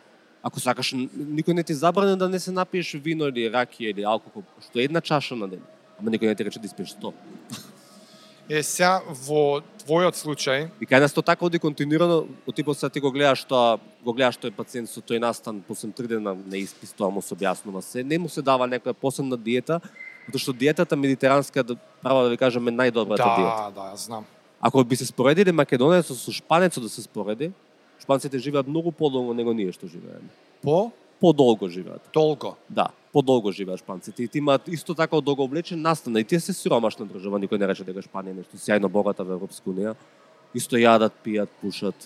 Ако 0.42 0.60
сакаш, 0.60 0.92
никој 0.92 1.52
не 1.52 1.62
ти 1.62 1.74
забрани 1.74 2.16
да 2.16 2.28
не 2.28 2.38
се 2.40 2.52
напиеш 2.52 2.92
вино 2.94 3.28
или 3.28 3.48
ракија 3.50 3.90
или 3.92 4.04
алкохол, 4.04 4.42
што 4.60 4.78
е 4.78 4.84
една 4.84 5.00
чаша 5.00 5.36
на 5.36 5.48
ден. 5.48 5.60
Ама 6.00 6.10
никој 6.10 6.26
не 6.26 6.34
ти 6.34 6.44
рече 6.44 6.58
да 6.60 6.66
испиеш 6.66 6.94
100. 6.96 7.12
Е 8.48 8.62
сега 8.62 9.00
во 9.26 9.62
твојот 9.84 10.16
случај, 10.16 10.68
И 10.80 10.86
кај 10.86 11.00
нас 11.00 11.12
тоа 11.12 11.22
така 11.22 11.44
оди 11.44 11.58
континуирано, 11.58 12.26
типот 12.54 12.78
сега 12.78 12.88
ти 12.90 13.00
го 13.00 13.10
гледаш 13.12 13.44
тоа, 13.44 13.78
го 14.04 14.12
гледаш 14.12 14.36
тој 14.36 14.50
пациент 14.50 14.88
со 14.88 15.00
тој 15.00 15.18
настан, 15.20 15.62
после 15.68 15.90
три 15.90 16.06
дена 16.08 16.34
не 16.34 16.58
испис, 16.58 16.92
тоа 16.92 17.10
му 17.10 17.22
се 17.22 17.34
објаснува 17.34 17.80
се, 17.80 18.04
не 18.04 18.18
му 18.18 18.28
се 18.28 18.42
дава 18.42 18.68
некоја 18.68 18.92
посебна 18.92 19.36
диета, 19.36 19.80
Затоа 20.24 20.40
што 20.40 20.52
диетата 20.56 20.96
медитеранска, 20.96 21.62
да- 21.62 21.76
право 22.02 22.22
да 22.24 22.30
ви 22.30 22.36
кажам, 22.36 22.68
е 22.68 22.72
најдобрата 22.72 23.36
диета. 23.36 23.70
Да, 23.74 23.90
да, 23.90 23.96
знам. 23.96 24.24
Ако 24.60 24.84
би 24.84 24.96
се 24.96 25.04
споредиле 25.06 25.52
македонецот 25.52 26.16
со 26.16 26.32
шпанецот 26.32 26.82
да 26.82 26.88
се 26.88 27.02
спореди, 27.02 27.52
шпанците 28.00 28.38
живеат 28.38 28.66
многу 28.66 28.92
подолго 28.92 29.34
него 29.34 29.52
ние 29.52 29.72
што 29.72 29.86
живееме. 29.86 30.32
По 30.62 30.92
Подолго 31.24 31.68
живеат. 31.68 32.02
долго. 32.12 32.56
Да, 32.70 32.88
подолго 33.12 33.52
живеат 33.52 33.80
шпанците 33.80 34.22
и 34.22 34.28
ти 34.28 34.38
имаат 34.38 34.68
исто 34.68 34.94
така 34.94 35.20
долго 35.20 35.42
облечен 35.42 35.80
настана 35.80 36.20
и 36.20 36.24
тие 36.24 36.40
се 36.40 36.52
сиромашна 36.52 37.06
држава, 37.06 37.40
никој 37.40 37.56
не 37.56 37.66
рече 37.66 37.80
дека 37.82 38.02
Шпанија 38.02 38.34
нешто 38.34 38.56
сјајно 38.58 38.88
богата 38.88 39.24
во 39.24 39.32
Европска 39.32 39.64
унија. 39.66 39.94
Исто 40.54 40.76
јадат, 40.76 41.12
пијат, 41.24 41.48
пушат, 41.60 41.96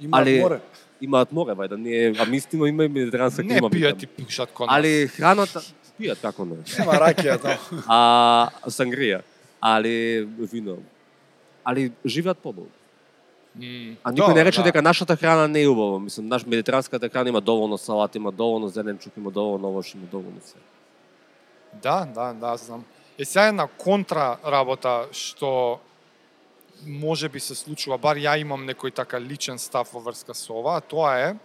Има 0.00 0.18
Али- 0.18 0.40
море. 0.40 0.60
имаат 1.00 1.32
море, 1.32 1.52
вајда 1.52 1.76
ние, 1.76 2.14
а 2.14 2.24
мистино 2.24 2.66
има 2.66 2.84
и 2.84 2.88
медитеранска 2.88 3.42
Не 3.42 3.58
клима. 3.58 3.70
пијат 3.70 4.00
викам. 4.00 4.14
и 4.18 4.24
пушат 4.24 4.52
кон 4.52 4.66
нас. 4.66 4.76
Али 4.78 5.06
храната 5.08 5.60
пијат 5.98 6.20
како 6.22 6.44
не. 6.44 6.56
Нема 6.78 6.92
ракија 6.94 7.38
таму. 7.38 7.82
А 7.88 8.48
сангрија, 8.66 9.20
али 9.60 10.22
вино. 10.46 10.78
Али 11.64 11.90
живеат 12.06 12.38
подолго. 12.38 12.70
М, 13.56 13.96
А 14.04 14.12
никој 14.12 14.34
не 14.34 14.44
рече 14.44 14.60
да. 14.60 14.64
дека 14.64 14.82
нашата 14.82 15.16
храна 15.16 15.48
не 15.48 15.62
е 15.62 15.68
убава. 15.68 16.00
Мислам, 16.00 16.26
наш 16.26 16.46
медитеранската 16.46 17.08
храна 17.08 17.28
има 17.28 17.40
доволно 17.40 17.78
салат, 17.78 18.14
има 18.14 18.32
доволно 18.32 18.68
зеленчук, 18.68 19.12
има 19.16 19.30
доволно 19.30 19.68
овош, 19.68 19.94
има 19.94 20.06
доволно 20.06 20.40
се. 20.40 20.56
Да, 21.82 22.04
да, 22.04 22.32
да, 22.32 22.56
знам. 22.56 22.84
Е 23.18 23.24
сега 23.24 23.46
една 23.46 23.66
контра 23.66 24.38
работа 24.44 25.08
што 25.12 25.78
може 26.86 27.28
би 27.28 27.40
се 27.40 27.54
случува, 27.54 27.98
бар 27.98 28.16
ја 28.16 28.40
имам 28.40 28.66
некој 28.66 28.94
така 28.94 29.20
личен 29.20 29.58
став 29.58 29.92
во 29.92 30.00
врска 30.00 30.34
со 30.34 30.54
ова, 30.58 30.76
а 30.76 30.80
тоа 30.80 31.12
е 31.20 31.36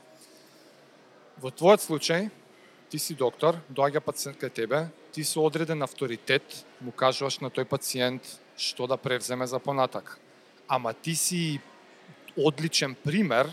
во 1.42 1.52
твојот 1.52 1.84
случај 1.84 2.30
ти 2.90 3.00
си 3.00 3.14
доктор, 3.14 3.60
доаѓа 3.70 4.00
пациент 4.00 4.40
кај 4.40 4.54
тебе, 4.54 4.88
ти 5.12 5.24
со 5.24 5.44
одреден 5.44 5.84
авторитет 5.84 6.66
му 6.82 6.92
кажуваш 6.92 7.40
на 7.44 7.52
тој 7.52 7.66
пациент 7.68 8.24
што 8.58 8.88
да 8.88 8.98
превземе 8.98 9.48
за 9.48 9.60
понатак. 9.60 10.18
Ама 10.68 10.94
ти 10.94 11.16
си 11.16 11.60
одличен 12.38 12.96
пример, 12.96 13.50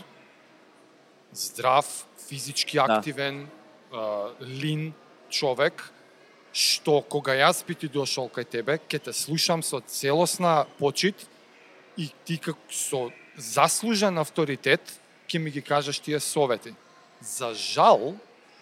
здрав, 1.33 2.07
физички 2.29 2.77
Да. 2.77 2.83
активен, 2.83 3.47
а, 3.93 4.29
лин 4.41 4.93
човек, 5.29 5.91
што 6.53 7.01
кога 7.01 7.35
јас 7.35 7.65
би 7.67 7.75
ти 7.75 7.87
дошол 7.87 8.29
кај 8.29 8.45
тебе, 8.47 8.79
ќе 8.79 9.03
те 9.03 9.13
слушам 9.13 9.63
со 9.63 9.81
целосна 9.81 10.65
почит 10.79 11.27
и 11.97 12.09
ти 12.25 12.37
како 12.37 12.59
со 12.69 13.11
заслужен 13.37 14.17
авторитет 14.17 14.81
ќе 15.27 15.39
ми 15.39 15.51
ги 15.51 15.61
кажеш 15.61 15.99
тие 15.99 16.19
совети. 16.19 16.73
За 17.21 17.53
жал, 17.53 18.15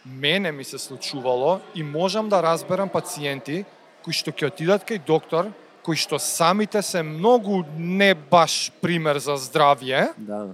мене 0.05 0.51
ми 0.51 0.63
се 0.63 0.77
случувало 0.77 1.59
и 1.75 1.83
можам 1.83 2.29
да 2.29 2.41
разберам 2.43 2.89
пациенти 2.89 3.65
кои 4.03 4.13
што 4.13 4.31
ќе 4.31 4.47
отидат 4.47 4.83
кај 4.83 5.05
доктор, 5.05 5.51
кои 5.83 5.95
што 5.99 6.19
самите 6.19 6.81
се 6.81 7.03
многу 7.03 7.63
не 7.77 8.13
баш 8.15 8.71
пример 8.81 9.19
за 9.19 9.35
здравје, 9.37 10.13
Да. 10.17 10.53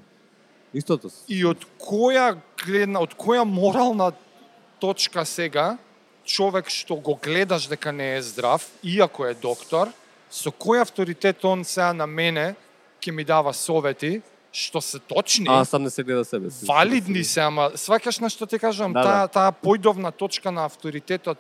Истото. 0.74 1.10
И 1.28 1.42
од 1.46 1.66
која 1.82 2.38
гледна, 2.66 3.00
од 3.02 3.16
која 3.18 3.42
морална 3.44 4.12
точка 4.80 5.26
сега 5.26 5.78
човек 6.26 6.70
што 6.70 6.96
го 6.96 7.16
гледаш 7.18 7.66
дека 7.68 7.92
не 7.92 8.16
е 8.18 8.22
здрав, 8.22 8.68
иако 8.84 9.26
е 9.26 9.34
доктор, 9.34 9.90
со 10.30 10.52
кој 10.52 10.82
авторитет 10.82 11.46
он 11.46 11.64
сега 11.66 11.94
на 11.94 12.06
мене 12.08 12.56
ќе 13.02 13.12
ми 13.12 13.24
дава 13.24 13.54
совети 13.54 14.22
што 14.52 14.82
се 14.82 15.00
точни, 15.00 15.46
А 15.50 15.66
сам 15.66 15.84
не 15.84 15.90
се 15.90 16.04
гледа 16.04 16.26
себе 16.26 16.50
валидни 16.66 17.24
се, 17.24 17.42
ама 17.42 17.70
сваќаш 17.78 18.22
на 18.22 18.30
што 18.30 18.46
ти 18.46 18.60
кажам, 18.60 18.94
Да, 18.94 19.02
таа 19.04 19.22
да. 19.22 19.28
таа 19.28 19.52
појдовна 19.54 20.12
точка 20.14 20.52
на 20.52 20.66
авторитетот 20.66 21.38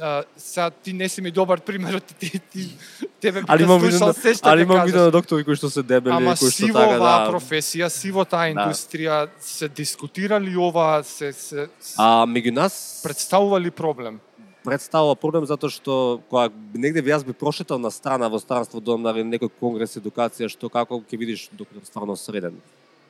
а, 0.00 0.24
сега 0.36 0.70
ти 0.70 0.92
не 0.92 1.08
си 1.08 1.22
ми 1.22 1.30
добар 1.30 1.60
пример, 1.60 2.00
ти, 2.00 2.14
ти, 2.30 2.40
ти 2.40 2.76
тебе 3.20 3.42
би 3.42 3.46
видно, 3.56 3.80
слушал 3.80 4.12
се 4.12 4.34
што 4.34 4.48
али 4.50 4.62
имам 4.62 4.90
на 4.90 5.10
доктори 5.10 5.44
кои 5.44 5.56
што 5.56 5.70
се 5.70 5.82
дебели, 5.82 6.14
Ама 6.14 6.36
кои 6.36 6.50
што 6.50 6.66
така 6.66 6.98
да. 6.98 7.30
професија, 7.30 7.88
сиво 7.88 8.24
таа 8.24 8.50
индустрија, 8.52 9.28
се 9.40 9.68
дискутира 9.68 10.40
ли 10.40 10.56
ова, 10.56 11.02
се, 11.04 11.32
се, 11.32 11.68
се 11.80 11.94
А 11.96 12.26
меѓу 12.26 12.50
нас 12.50 13.00
представува 13.04 13.60
ли 13.60 13.70
проблем? 13.70 14.20
представува 14.64 15.14
проблем 15.14 15.44
затоа 15.44 15.70
што 15.70 16.20
кога 16.30 16.48
негде 16.72 17.02
би 17.04 17.12
јас 17.12 17.24
би 17.24 17.36
прошетал 17.36 17.78
на 17.78 17.90
страна 17.92 18.28
во 18.32 18.40
странство 18.40 18.80
дом 18.80 19.02
на 19.04 19.12
некој 19.12 19.52
конгрес 19.60 19.98
едукација 20.00 20.48
што 20.48 20.72
како 20.72 21.02
ќе 21.04 21.20
видиш 21.20 21.48
доктор 21.52 21.84
стварно 21.84 22.16
среден. 22.16 22.56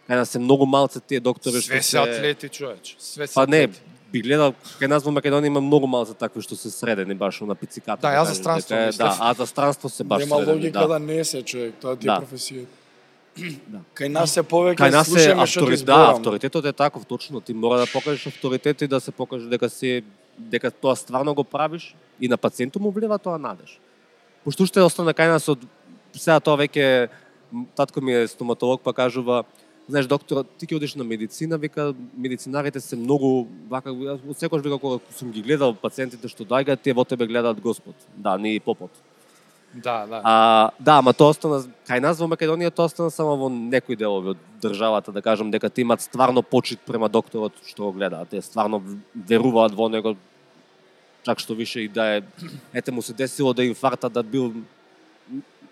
Кај 0.08 0.20
нас 0.20 0.34
се 0.34 0.38
многу 0.42 0.66
малце 0.66 1.00
тие 1.00 1.20
доктори 1.20 1.62
Све 1.62 1.80
што 1.80 1.90
се 1.90 1.98
атлети, 2.02 2.48
човеч. 2.48 2.96
Све 2.98 3.26
се 3.26 3.34
Па 3.34 3.46
не. 3.46 3.70
Би 4.14 4.22
гледал 4.22 4.54
кај 4.78 4.86
нас 4.92 5.02
во 5.02 5.10
Македонија 5.10 5.50
има 5.50 5.60
многу 5.60 5.88
малце 5.90 6.14
такви 6.14 6.42
што 6.44 6.54
се 6.54 6.70
средени 6.70 7.14
баш 7.18 7.40
на 7.42 7.54
пициката. 7.58 7.98
Да, 7.98 8.14
јас 8.14 8.30
за 8.30 8.30
кажем, 8.30 8.42
странство 8.42 8.74
дека 8.74 8.82
е- 8.82 8.86
мислев. 8.86 9.08
Да, 9.08 9.16
а 9.20 9.34
за 9.34 9.46
странство 9.46 9.88
се 9.90 10.04
баш 10.04 10.22
Нема 10.22 10.36
средени, 10.36 10.54
логика 10.54 10.78
да. 10.78 10.88
да 10.88 10.98
не 10.98 11.24
се 11.24 11.42
човек, 11.42 11.74
тоа 11.80 11.96
ти 11.96 12.06
е 12.06 12.10
Да. 12.10 12.20
професија. 12.22 12.64
Да. 13.66 13.80
Кај 13.98 14.08
нас 14.14 14.30
се 14.30 14.42
повеќе 14.42 14.78
Кај 14.78 14.92
нас 14.92 15.08
е 15.08 15.10
слушаме 15.10 15.46
што 15.46 15.58
ти 15.58 15.64
авторитет, 15.66 15.86
да, 15.86 16.10
авторитетот 16.10 16.64
е 16.64 16.72
таков 16.72 17.06
точно, 17.06 17.40
ти 17.40 17.54
мора 17.54 17.78
да 17.82 17.86
покажеш 17.86 18.26
авторитет 18.26 18.82
и 18.82 18.86
да 18.86 19.00
се 19.00 19.10
покажеш 19.10 19.48
дека 19.50 19.68
си 19.68 20.04
дека 20.38 20.70
тоа 20.70 20.94
стварно 20.96 21.34
го 21.34 21.44
правиш 21.44 21.94
и 22.20 22.28
на 22.28 22.36
пациентот 22.36 22.82
му 22.82 22.90
влива 22.90 23.18
тоа 23.18 23.38
надеж. 23.38 23.80
Пошто 24.44 24.62
уште 24.62 24.80
остана 24.80 25.10
кај 25.14 25.34
нас 25.34 25.48
од 25.48 25.58
сега 26.14 26.38
тоа 26.40 26.54
веќе 26.56 27.08
татко 27.74 28.00
ми 28.00 28.14
е 28.14 28.28
стоматолог 28.28 28.80
па 28.84 28.92
кажува 28.94 29.42
Знаеш, 29.88 30.06
доктор, 30.08 30.46
ти 30.58 30.64
ќе 30.66 30.78
одиш 30.78 30.94
на 30.96 31.04
медицина, 31.04 31.58
вика, 31.60 31.92
медицинарите 32.16 32.80
се 32.80 32.96
многу, 32.96 33.48
вака, 33.68 33.92
од 33.92 34.38
секојаш 34.40 34.62
вика, 34.64 34.78
кога 34.80 35.00
сум 35.12 35.32
ги 35.32 35.42
гледал 35.44 35.74
пациентите 35.76 36.28
што 36.32 36.46
доаѓаат, 36.48 36.80
тие 36.80 36.96
во 36.96 37.04
тебе 37.04 37.26
гледаат 37.28 37.60
Господ. 37.60 37.94
Да, 38.16 38.38
не 38.40 38.54
и 38.56 38.60
попот. 38.60 38.90
Да, 39.74 40.06
да. 40.06 40.20
А, 40.24 40.70
да, 40.80 40.98
ама 41.02 41.12
тоа 41.12 41.34
остана, 41.34 41.58
кај 41.84 42.00
нас 42.00 42.16
во 42.22 42.30
Македонија 42.30 42.72
тоа 42.72 42.88
остана 42.88 43.10
само 43.10 43.34
во 43.36 43.50
некои 43.52 43.96
делови 43.98 44.32
од 44.32 44.40
државата, 44.62 45.12
да 45.12 45.20
кажам, 45.20 45.50
дека 45.50 45.68
ти 45.68 45.82
имаат 45.82 46.00
стварно 46.00 46.42
почит 46.42 46.80
према 46.86 47.08
докторот 47.08 47.52
што 47.66 47.90
го 47.90 47.92
гледаат. 47.92 48.30
Те 48.30 48.40
стварно 48.40 48.80
веруваат 49.14 49.74
во 49.74 49.88
него, 49.92 50.14
чак 51.26 51.44
што 51.44 51.58
више 51.58 51.84
и 51.84 51.88
да 51.88 52.16
е, 52.16 52.22
ете 52.72 52.92
му 52.92 53.02
се 53.02 53.12
десило 53.12 53.52
да 53.52 53.64
инфаркта 53.64 54.08
да 54.08 54.22
бил 54.22 54.54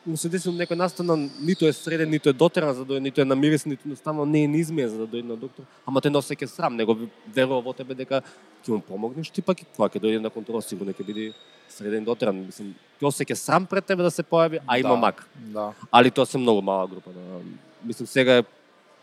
му 0.06 0.16
се 0.16 0.28
десило 0.28 0.54
некој 0.56 0.74
настана, 0.78 1.14
ниту 1.40 1.66
е 1.66 1.72
среден, 1.72 2.10
ниту 2.10 2.28
е 2.28 2.32
дотеран 2.34 2.74
за 2.74 2.84
да 2.84 2.94
дојде, 2.94 3.02
ниту 3.06 3.20
е 3.22 3.24
намирис, 3.24 3.66
ниту 3.66 3.88
наставно 3.88 4.24
не 4.26 4.44
е 4.44 4.48
низмеен 4.48 4.88
за 4.88 4.98
да 4.98 5.06
дојде 5.06 5.28
на 5.28 5.36
доктор, 5.36 5.64
ама 5.86 6.00
те 6.00 6.10
носи 6.10 6.34
ќе 6.34 6.46
срам, 6.50 6.76
него 6.76 6.96
верува 7.34 7.60
во 7.62 7.72
тебе 7.72 7.94
дека 7.94 8.22
ќе 8.66 8.74
му 8.74 8.80
помогнеш, 8.80 9.30
ти 9.30 9.42
пак 9.42 9.62
кога 9.76 9.88
ќе 9.88 10.02
дојде 10.02 10.18
на 10.18 10.30
контрола 10.30 10.62
сигурно 10.62 10.92
ќе 10.92 11.06
биде 11.06 11.32
среден 11.70 12.04
дотеран, 12.04 12.42
мислам, 12.46 12.74
ќе 12.98 13.06
осеќа 13.08 13.34
срам 13.38 13.66
пред 13.66 13.86
тебе 13.86 14.02
да 14.02 14.10
се 14.10 14.22
појави, 14.22 14.60
а 14.66 14.78
има 14.78 14.96
Да. 14.96 14.96
мак. 14.96 15.28
Да. 15.54 15.72
Али 15.92 16.10
тоа 16.10 16.26
се 16.26 16.38
многу 16.38 16.62
мала 16.62 16.86
група. 16.88 17.10
На, 17.14 17.40
мислам 17.84 18.06
сега 18.06 18.38
е 18.38 18.44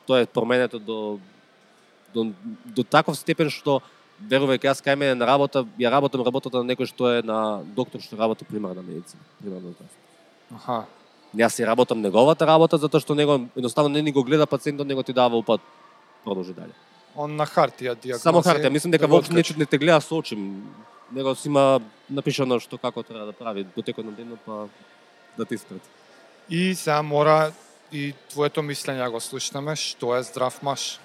тоа 0.07 0.19
е 0.19 0.25
променето 0.25 0.79
до 0.79 1.19
до 2.13 2.33
до 2.65 2.83
таков 2.83 3.17
степен 3.17 3.49
што 3.49 3.81
верувај 4.27 4.59
јас 4.59 4.83
кај 4.83 4.95
мене 4.95 5.15
на 5.15 5.25
работа, 5.25 5.63
ја 5.79 5.91
работам 5.91 6.25
работата 6.25 6.57
на 6.59 6.67
некој 6.75 6.91
што 6.91 7.07
е 7.07 7.21
на 7.23 7.63
доктор 7.63 8.01
што 8.01 8.17
работи 8.17 8.43
примарна 8.43 8.81
медицина, 8.81 9.21
примарно 9.39 9.73
така. 9.73 10.08
Аха. 10.55 10.85
Јас 11.35 11.49
си 11.59 11.65
работам 11.65 12.01
неговата 12.01 12.45
работа 12.47 12.77
затоа 12.77 13.01
што 13.01 13.15
него 13.15 13.37
едноставно 13.55 13.89
не 13.89 14.01
ни 14.01 14.11
го 14.11 14.23
гледа 14.23 14.47
пациентот, 14.47 14.87
него 14.87 15.03
ти 15.03 15.13
дава 15.13 15.37
упат 15.37 15.61
продолжи 16.23 16.53
дале. 16.53 16.73
Он 17.15 17.35
на 17.35 17.45
хартија 17.45 17.95
диагнози. 17.95 18.23
Само 18.23 18.41
хартија, 18.41 18.69
мислам 18.69 18.91
дека 18.91 19.07
воопшто 19.07 19.33
не, 19.33 19.43
не 19.57 19.65
те 19.65 19.77
гледа 19.77 20.01
со 20.01 20.17
очи. 20.17 20.37
Него 21.11 21.35
си 21.35 21.49
има 21.49 21.81
напишано 22.09 22.59
што 22.59 22.77
како 22.77 23.03
треба 23.03 23.25
да 23.25 23.33
прави 23.33 23.63
до 23.63 23.81
текот 23.81 24.05
на 24.05 24.11
денот 24.11 24.39
па 24.45 24.67
да 25.37 25.45
ти 25.45 25.55
испрати. 25.55 25.85
И 26.49 26.75
сега 26.75 27.01
мора 27.01 27.51
и 27.91 28.13
твоето 28.29 28.61
мислење 28.61 29.05
да 29.05 29.11
го 29.11 29.19
слушнеме, 29.19 29.75
што 29.75 30.15
е 30.17 30.23
здрав 30.23 30.61
маж. 30.63 30.99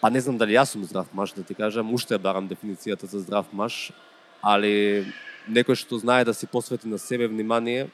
Па 0.00 0.10
не 0.10 0.20
знам 0.20 0.38
дали 0.38 0.56
јас 0.56 0.72
сум 0.72 0.84
здрав 0.84 1.08
маж, 1.12 1.32
да 1.36 1.42
ти 1.42 1.54
кажам, 1.54 1.92
уште 1.92 2.18
барам 2.18 2.48
дефиницијата 2.48 3.04
за 3.04 3.20
здрав 3.20 3.46
маж, 3.52 3.92
али 4.42 5.04
некој 5.48 5.74
што 5.74 5.98
знае 5.98 6.24
да 6.24 6.34
си 6.34 6.46
посвети 6.46 6.88
на 6.88 6.98
себе 6.98 7.28
внимание 7.28 7.88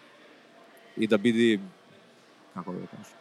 и 0.97 1.07
да 1.07 1.19
биде 1.19 1.61
како 2.55 2.73
да 2.73 2.87
кажам, 2.87 3.19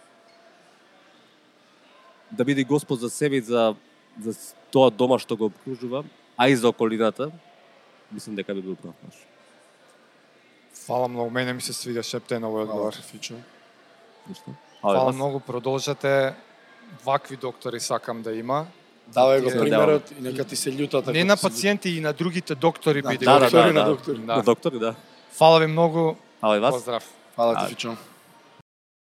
да 2.31 2.45
биде 2.45 2.63
Господ 2.63 2.99
за 2.99 3.09
себе 3.09 3.37
и 3.37 3.41
за 3.41 3.75
за 4.21 4.33
тоа 4.71 4.91
дома 4.91 5.17
што 5.19 5.37
го 5.37 5.49
обкружува, 5.49 6.03
а 6.37 6.49
и 6.49 6.55
за 6.55 6.69
околината, 6.69 7.31
мислам 8.11 8.35
дека 8.35 8.53
би 8.53 8.61
бил 8.61 8.75
прав 8.75 8.93
маж. 9.03 9.15
Фала 10.85 11.07
многу, 11.07 11.29
мене 11.29 11.53
ми 11.53 11.61
се 11.61 11.73
свиѓа 11.73 12.03
шептен 12.03 12.43
овој 12.43 12.67
Фала 12.67 12.89
одговор. 12.89 12.93
Фичо. 12.93 13.37
Ништо? 14.27 14.53
Фала 14.81 15.11
многу, 15.11 15.39
продолжете. 15.39 16.35
Вакви 17.05 17.37
доктори 17.37 17.79
сакам 17.79 18.21
да 18.21 18.35
има. 18.35 18.67
Давај 19.11 19.43
го 19.43 19.49
примерот 19.49 20.11
и 20.11 20.21
нека 20.21 20.43
ти 20.43 20.55
се 20.55 20.71
љутат. 20.71 21.11
Не 21.13 21.19
ако 21.19 21.27
на 21.27 21.37
пациенти 21.37 21.89
и 21.89 22.01
на 22.01 22.13
другите 22.13 22.55
доктори 22.55 23.01
Да, 23.01 23.09
биде. 23.09 23.25
Да, 23.25 23.39
да, 23.39 23.39
доктори 23.39 23.73
да, 23.73 23.73
на 23.73 23.83
да. 23.83 23.89
доктори. 23.89 24.17
Да. 24.17 24.35
На 24.35 24.41
доктори, 24.43 24.79
да. 24.79 24.95
Фала 25.31 25.59
ви 25.59 25.67
многу. 25.67 26.15
Али 26.41 26.59
вас? 26.59 26.75
Поздрав. 26.75 27.03
Фала 27.35 27.55
ти, 27.55 27.69
Фичо. 27.69 27.95